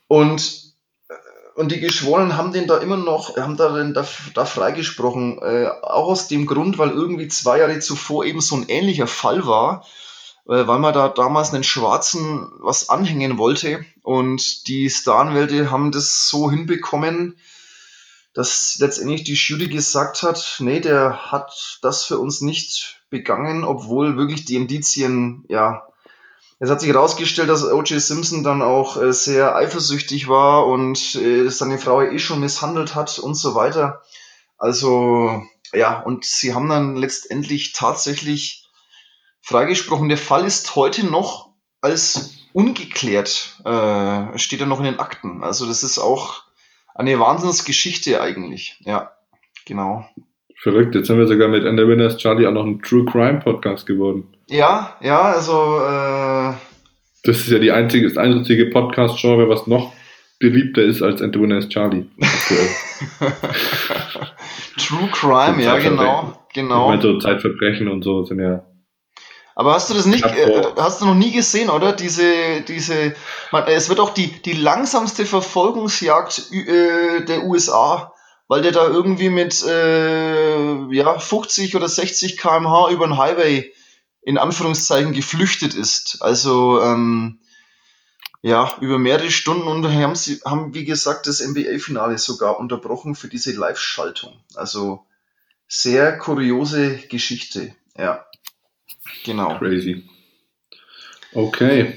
Und, 0.09 0.75
äh, 1.09 1.15
und 1.55 1.71
die 1.71 1.79
Geschworenen 1.79 2.37
haben 2.37 2.53
den 2.53 2.67
da 2.67 2.79
immer 2.79 2.97
noch, 2.97 3.37
haben 3.37 3.57
da, 3.57 3.81
da, 3.85 4.05
da 4.35 4.45
freigesprochen. 4.45 5.39
Äh, 5.41 5.69
auch 5.83 6.09
aus 6.09 6.27
dem 6.27 6.47
Grund, 6.47 6.79
weil 6.79 6.91
irgendwie 6.91 7.29
zwei 7.29 7.61
Jahre 7.61 7.79
zuvor 7.79 8.25
eben 8.25 8.41
so 8.41 8.57
ein 8.57 8.69
ähnlicher 8.69 9.07
Fall 9.07 9.47
war, 9.47 9.87
weil 10.47 10.79
man 10.79 10.95
da 10.95 11.09
damals 11.09 11.53
einen 11.53 11.65
Schwarzen 11.65 12.53
was 12.61 12.89
anhängen 12.89 13.37
wollte. 13.39 13.85
Und 14.03 14.69
die 14.69 14.89
Staranwälte 14.89 15.71
haben 15.71 15.91
das 15.93 16.29
so 16.29 16.51
hinbekommen, 16.51 17.37
dass 18.33 18.77
letztendlich 18.79 19.25
die 19.25 19.35
Jury 19.35 19.69
gesagt 19.69 20.23
hat, 20.23 20.57
nee, 20.61 20.81
der 20.81 21.33
hat 21.33 21.79
das 21.83 22.05
für 22.05 22.19
uns 22.19 22.41
nicht 22.41 23.01
begangen, 23.11 23.65
obwohl 23.65 24.17
wirklich 24.17 24.45
die 24.45 24.57
Indizien, 24.57 25.45
ja, 25.49 25.87
es 26.59 26.71
hat 26.71 26.81
sich 26.81 26.91
herausgestellt, 26.91 27.51
dass 27.51 27.65
O.J. 27.65 28.01
Simpson 28.01 28.43
dann 28.43 28.63
auch 28.63 28.97
äh, 28.97 29.13
sehr 29.13 29.57
eifersüchtig 29.57 30.29
war 30.29 30.67
und 30.67 31.15
äh, 31.17 31.49
seine 31.51 31.79
Frau 31.79 32.01
eh 32.01 32.19
schon 32.19 32.41
misshandelt 32.41 32.95
hat 32.95 33.19
und 33.19 33.35
so 33.35 33.55
weiter. 33.55 34.03
Also, 34.57 35.43
ja, 35.75 36.01
und 36.01 36.25
sie 36.25 36.55
haben 36.55 36.69
dann 36.69 36.97
letztendlich 36.97 37.75
tatsächlich 37.75 38.66
freigesprochen. 39.47 40.09
Der 40.09 40.19
Fall 40.19 40.45
ist 40.45 40.75
heute 40.75 41.07
noch 41.07 41.51
als 41.81 42.35
ungeklärt, 42.53 43.61
äh, 43.65 44.39
steht 44.39 44.61
er 44.61 44.67
noch 44.67 44.81
in 44.81 44.87
den 44.87 44.99
Akten. 44.99 45.45
Also 45.45 45.67
das 45.67 45.83
ist 45.83 45.99
auch 45.99 46.43
eine 46.95 47.19
Wahnsinnsgeschichte 47.21 48.21
eigentlich. 48.21 48.81
Ja, 48.85 49.13
genau. 49.65 50.05
Verrückt, 50.63 50.95
jetzt 50.95 51.07
sind 51.07 51.19
wir 51.19 51.27
sogar 51.29 51.49
mit 51.49 51.63
the 51.63 51.69
Winners 51.87 52.17
Charlie 52.17 52.47
auch 52.47 52.53
noch 52.53 52.65
ein 52.65 52.83
True 52.83 53.05
Crime 53.05 53.41
Podcast 53.41 53.87
geworden. 53.87 54.35
Ja, 54.49 54.97
ja, 55.01 55.21
also 55.21 55.81
äh, 55.81 56.55
Das 57.23 57.39
ist 57.39 57.49
ja 57.49 57.59
die 57.59 57.71
einzige, 57.71 58.09
das 58.09 58.17
einzige 58.17 58.67
Podcast-Genre, 58.67 59.49
was 59.49 59.67
noch 59.69 59.93
beliebter 60.41 60.83
ist 60.83 61.03
als 61.03 61.21
the 61.21 61.33
Winners 61.35 61.69
Charlie. 61.69 62.07
True 64.79 65.09
Crime, 65.13 65.63
ja 65.63 65.79
genau, 65.79 66.33
Ich 66.49 66.55
genau. 66.55 66.89
meine, 66.89 67.03
so 67.03 67.19
Zeitverbrechen 67.19 67.87
und 67.89 68.03
so 68.03 68.25
sind 68.25 68.41
ja. 68.41 68.65
Aber 69.59 69.73
hast 69.73 69.89
du 69.89 69.95
das 69.95 70.05
nicht, 70.05 70.23
äh, 70.23 70.63
hast 70.77 71.01
du 71.01 71.07
noch 71.07 71.15
nie 71.15 71.33
gesehen, 71.33 71.71
oder? 71.71 71.95
Diese, 71.95 72.61
diese, 72.61 73.17
man, 73.53 73.67
es 73.67 73.89
wird 73.89 74.01
auch 74.01 74.11
die, 74.11 74.31
die 74.43 74.53
langsamste 74.53 75.25
Verfolgungsjagd 75.25 76.53
äh, 76.53 77.25
der 77.25 77.45
USA, 77.45 78.13
weil 78.49 78.61
der 78.61 78.73
da 78.73 78.87
irgendwie 78.87 79.31
mit 79.31 79.65
äh, 79.65 80.95
ja, 80.95 81.19
50 81.19 81.75
oder 81.75 81.89
60 81.89 82.37
km/h 82.37 82.91
über 82.91 83.07
den 83.07 83.17
Highway 83.17 83.73
in 84.21 84.37
Anführungszeichen 84.37 85.15
geflüchtet 85.15 85.73
ist. 85.73 86.19
Also 86.21 86.83
ähm, 86.83 87.41
ja, 88.43 88.77
über 88.83 88.99
mehrere 88.99 89.31
Stunden 89.31 89.69
und 89.69 89.91
haben 89.91 90.17
sie, 90.17 90.39
haben, 90.45 90.75
wie 90.75 90.85
gesagt, 90.85 91.27
das 91.29 91.41
NBA-Finale 91.41 92.19
sogar 92.19 92.61
unterbrochen 92.61 93.15
für 93.15 93.29
diese 93.29 93.53
Live-Schaltung. 93.53 94.39
Also 94.55 95.07
sehr 95.67 96.19
kuriose 96.19 96.99
Geschichte, 97.09 97.75
ja. 97.97 98.26
Genau. 99.25 99.57
Crazy. 99.59 100.05
Okay. 101.33 101.95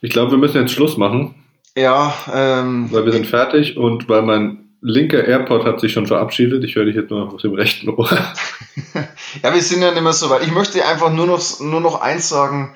Ich 0.00 0.10
glaube, 0.10 0.32
wir 0.32 0.38
müssen 0.38 0.60
jetzt 0.60 0.72
Schluss 0.72 0.96
machen, 0.96 1.34
Ja, 1.76 2.14
ähm, 2.32 2.88
weil 2.92 3.04
wir 3.04 3.12
sind 3.12 3.26
fertig 3.26 3.76
und 3.76 4.08
weil 4.08 4.22
mein 4.22 4.58
linker 4.80 5.24
AirPod 5.24 5.64
hat 5.64 5.80
sich 5.80 5.92
schon 5.92 6.06
verabschiedet. 6.06 6.64
Ich 6.64 6.74
höre 6.74 6.86
dich 6.86 6.96
jetzt 6.96 7.10
nur 7.10 7.24
noch 7.24 7.34
auf 7.34 7.40
dem 7.40 7.54
rechten 7.54 7.88
Ohr. 7.88 8.10
ja, 9.42 9.54
wir 9.54 9.62
sind 9.62 9.80
ja 9.82 9.92
nicht 9.92 10.02
mehr 10.02 10.12
so 10.12 10.28
weit. 10.30 10.42
Ich 10.42 10.50
möchte 10.52 10.84
einfach 10.86 11.12
nur 11.12 11.26
noch, 11.26 11.60
nur 11.60 11.80
noch 11.80 12.00
eins 12.00 12.28
sagen. 12.28 12.74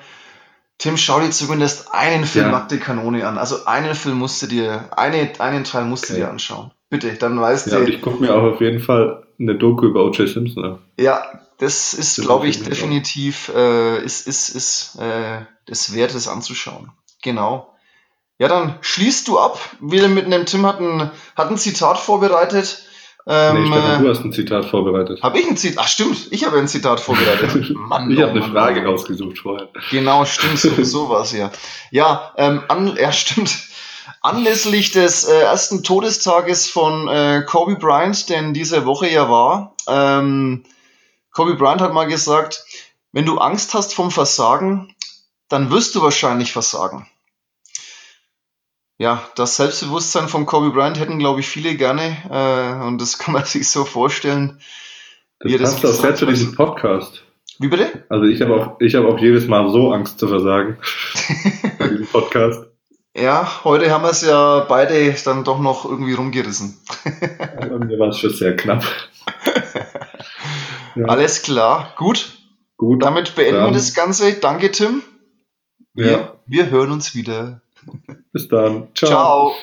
Tim, 0.77 0.95
schau 0.95 1.19
dir 1.19 1.31
zumindest 1.31 1.91
einen 1.91 2.25
Film 2.25 2.45
Ja. 2.45 2.51
Nackte 2.51 2.77
Kanone 2.77 3.27
an. 3.27 3.37
Also 3.37 3.65
einen 3.65 3.95
Film 3.95 4.17
musst 4.19 4.41
du 4.43 4.47
dir, 4.47 4.89
eine, 4.95 5.31
einen 5.39 5.63
Teil 5.63 5.85
musst 5.85 6.07
du 6.09 6.13
Okay. 6.13 6.21
dir 6.21 6.29
anschauen. 6.29 6.71
Bitte, 6.89 7.13
dann 7.13 7.39
weißt 7.39 7.67
Ja, 7.67 7.79
und 7.79 7.87
du. 7.87 7.91
ich 7.91 8.01
gucke 8.01 8.21
mir 8.21 8.33
auch 8.33 8.43
auf 8.43 8.61
jeden 8.61 8.79
Fall 8.79 9.23
eine 9.39 9.55
Doku 9.55 9.85
über 9.85 10.05
O.J. 10.05 10.27
Simpson 10.27 10.63
an. 10.63 10.79
Ja, 10.97 11.21
das 11.59 11.93
ist, 11.93 12.21
glaube 12.21 12.47
ich, 12.47 12.63
definitiv, 12.63 13.51
äh, 13.55 14.03
ist, 14.03 14.27
ist, 14.27 14.49
ist, 14.49 14.97
äh, 14.99 15.41
das 15.65 15.93
wert, 15.93 16.13
das 16.15 16.27
anzuschauen. 16.27 16.91
Genau. 17.23 17.73
Ja, 18.39 18.47
dann 18.47 18.75
schließt 18.81 19.27
du 19.27 19.39
ab. 19.39 19.59
Wir 19.81 20.07
mit 20.07 20.25
einem 20.25 20.45
Tim 20.45 20.65
hat 20.65 20.79
ein, 20.79 21.11
hat 21.35 21.49
ein 21.49 21.57
Zitat 21.57 21.97
vorbereitet. 21.97 22.83
Ähm, 23.29 23.63
nee, 23.63 23.67
Stefan, 23.67 23.99
äh, 23.99 24.03
du 24.03 24.09
hast 24.09 24.23
ein 24.23 24.31
Zitat 24.31 24.65
vorbereitet. 24.65 25.21
Habe 25.21 25.39
ich 25.39 25.49
ein 25.49 25.57
Zitat? 25.57 25.83
Ach 25.83 25.87
stimmt, 25.89 26.27
ich 26.31 26.45
habe 26.45 26.57
ein 26.57 26.67
Zitat 26.67 26.99
vorbereitet. 27.01 27.71
Mann, 27.75 28.09
ich 28.09 28.19
oh 28.19 28.21
habe 28.21 28.31
eine 28.31 28.39
Mann, 28.39 28.51
Frage 28.51 28.83
oh. 28.85 28.91
rausgesucht 28.91 29.39
vorher. 29.39 29.67
Genau, 29.91 30.23
stimmt, 30.23 30.59
so, 30.59 30.81
sowas, 30.83 31.33
ja. 31.33 31.51
Ja, 31.91 32.33
ähm, 32.37 32.61
an, 32.69 32.95
ja, 32.95 33.11
stimmt. 33.11 33.66
Anlässlich 34.21 34.91
des 34.91 35.25
äh, 35.25 35.41
ersten 35.41 35.83
Todestages 35.83 36.69
von 36.69 37.07
äh, 37.07 37.43
Kobe 37.45 37.75
Bryant, 37.75 38.29
der 38.29 38.39
in 38.39 38.53
dieser 38.53 38.85
Woche 38.85 39.09
ja 39.09 39.29
war, 39.29 39.75
ähm, 39.87 40.63
Kobe 41.31 41.55
Bryant 41.55 41.81
hat 41.81 41.93
mal 41.93 42.07
gesagt, 42.07 42.65
wenn 43.11 43.25
du 43.25 43.37
Angst 43.37 43.73
hast 43.73 43.93
vom 43.93 44.11
Versagen, 44.11 44.95
dann 45.49 45.69
wirst 45.69 45.95
du 45.95 46.01
wahrscheinlich 46.01 46.51
versagen. 46.51 47.07
Ja, 48.97 49.23
das 49.35 49.55
Selbstbewusstsein 49.55 50.27
von 50.27 50.47
Kobe 50.47 50.71
Bryant 50.71 50.99
hätten, 50.99 51.19
glaube 51.19 51.41
ich, 51.41 51.47
viele 51.47 51.75
gerne 51.75 52.17
äh, 52.31 52.85
und 52.85 52.99
das 52.99 53.17
kann 53.19 53.33
man 53.33 53.45
sich 53.45 53.69
so 53.69 53.85
vorstellen. 53.85 54.59
Das 55.39 55.51
Wie 55.51 55.55
er 55.55 55.59
das 55.59 55.79
passt 55.79 55.85
auch 55.85 56.01
sehr 56.01 56.15
zu 56.15 56.25
diesem 56.25 56.55
Podcast. 56.55 57.23
Wie 57.59 57.67
bitte? 57.67 58.05
Also 58.09 58.25
ich 58.25 58.41
habe 58.41 58.55
auch, 58.55 58.81
ich 58.81 58.95
habe 58.95 59.07
auch 59.07 59.19
jedes 59.19 59.47
Mal 59.47 59.69
so 59.69 59.91
Angst 59.91 60.19
zu 60.19 60.27
versagen 60.27 60.77
bei 61.79 61.87
diesem 61.87 62.07
Podcast. 62.07 62.65
Ja, 63.17 63.63
heute 63.63 63.89
haben 63.91 64.03
wir 64.03 64.11
es 64.11 64.21
ja 64.21 64.59
beide 64.59 65.11
dann 65.25 65.43
doch 65.43 65.59
noch 65.59 65.85
irgendwie 65.85 66.13
rumgerissen. 66.13 66.77
Aber 67.57 67.79
mir 67.79 67.97
war 67.97 68.09
es 68.09 68.19
schon 68.19 68.31
sehr 68.33 68.55
knapp. 68.55 68.83
Ja, 70.95 71.05
Alles 71.05 71.43
klar, 71.43 71.93
gut. 71.95 72.31
gut. 72.75 73.03
Damit 73.03 73.35
beenden 73.35 73.57
Dann- 73.57 73.65
wir 73.69 73.73
das 73.73 73.93
Ganze. 73.93 74.33
Danke, 74.33 74.71
Tim. 74.71 75.03
Wir, 75.93 76.11
Ja, 76.11 76.33
wir 76.47 76.69
hören 76.71 76.91
uns 76.91 77.13
wieder. 77.13 77.61
bis 78.33 78.47
dann. 78.47 78.87
Ciao. 78.95 79.53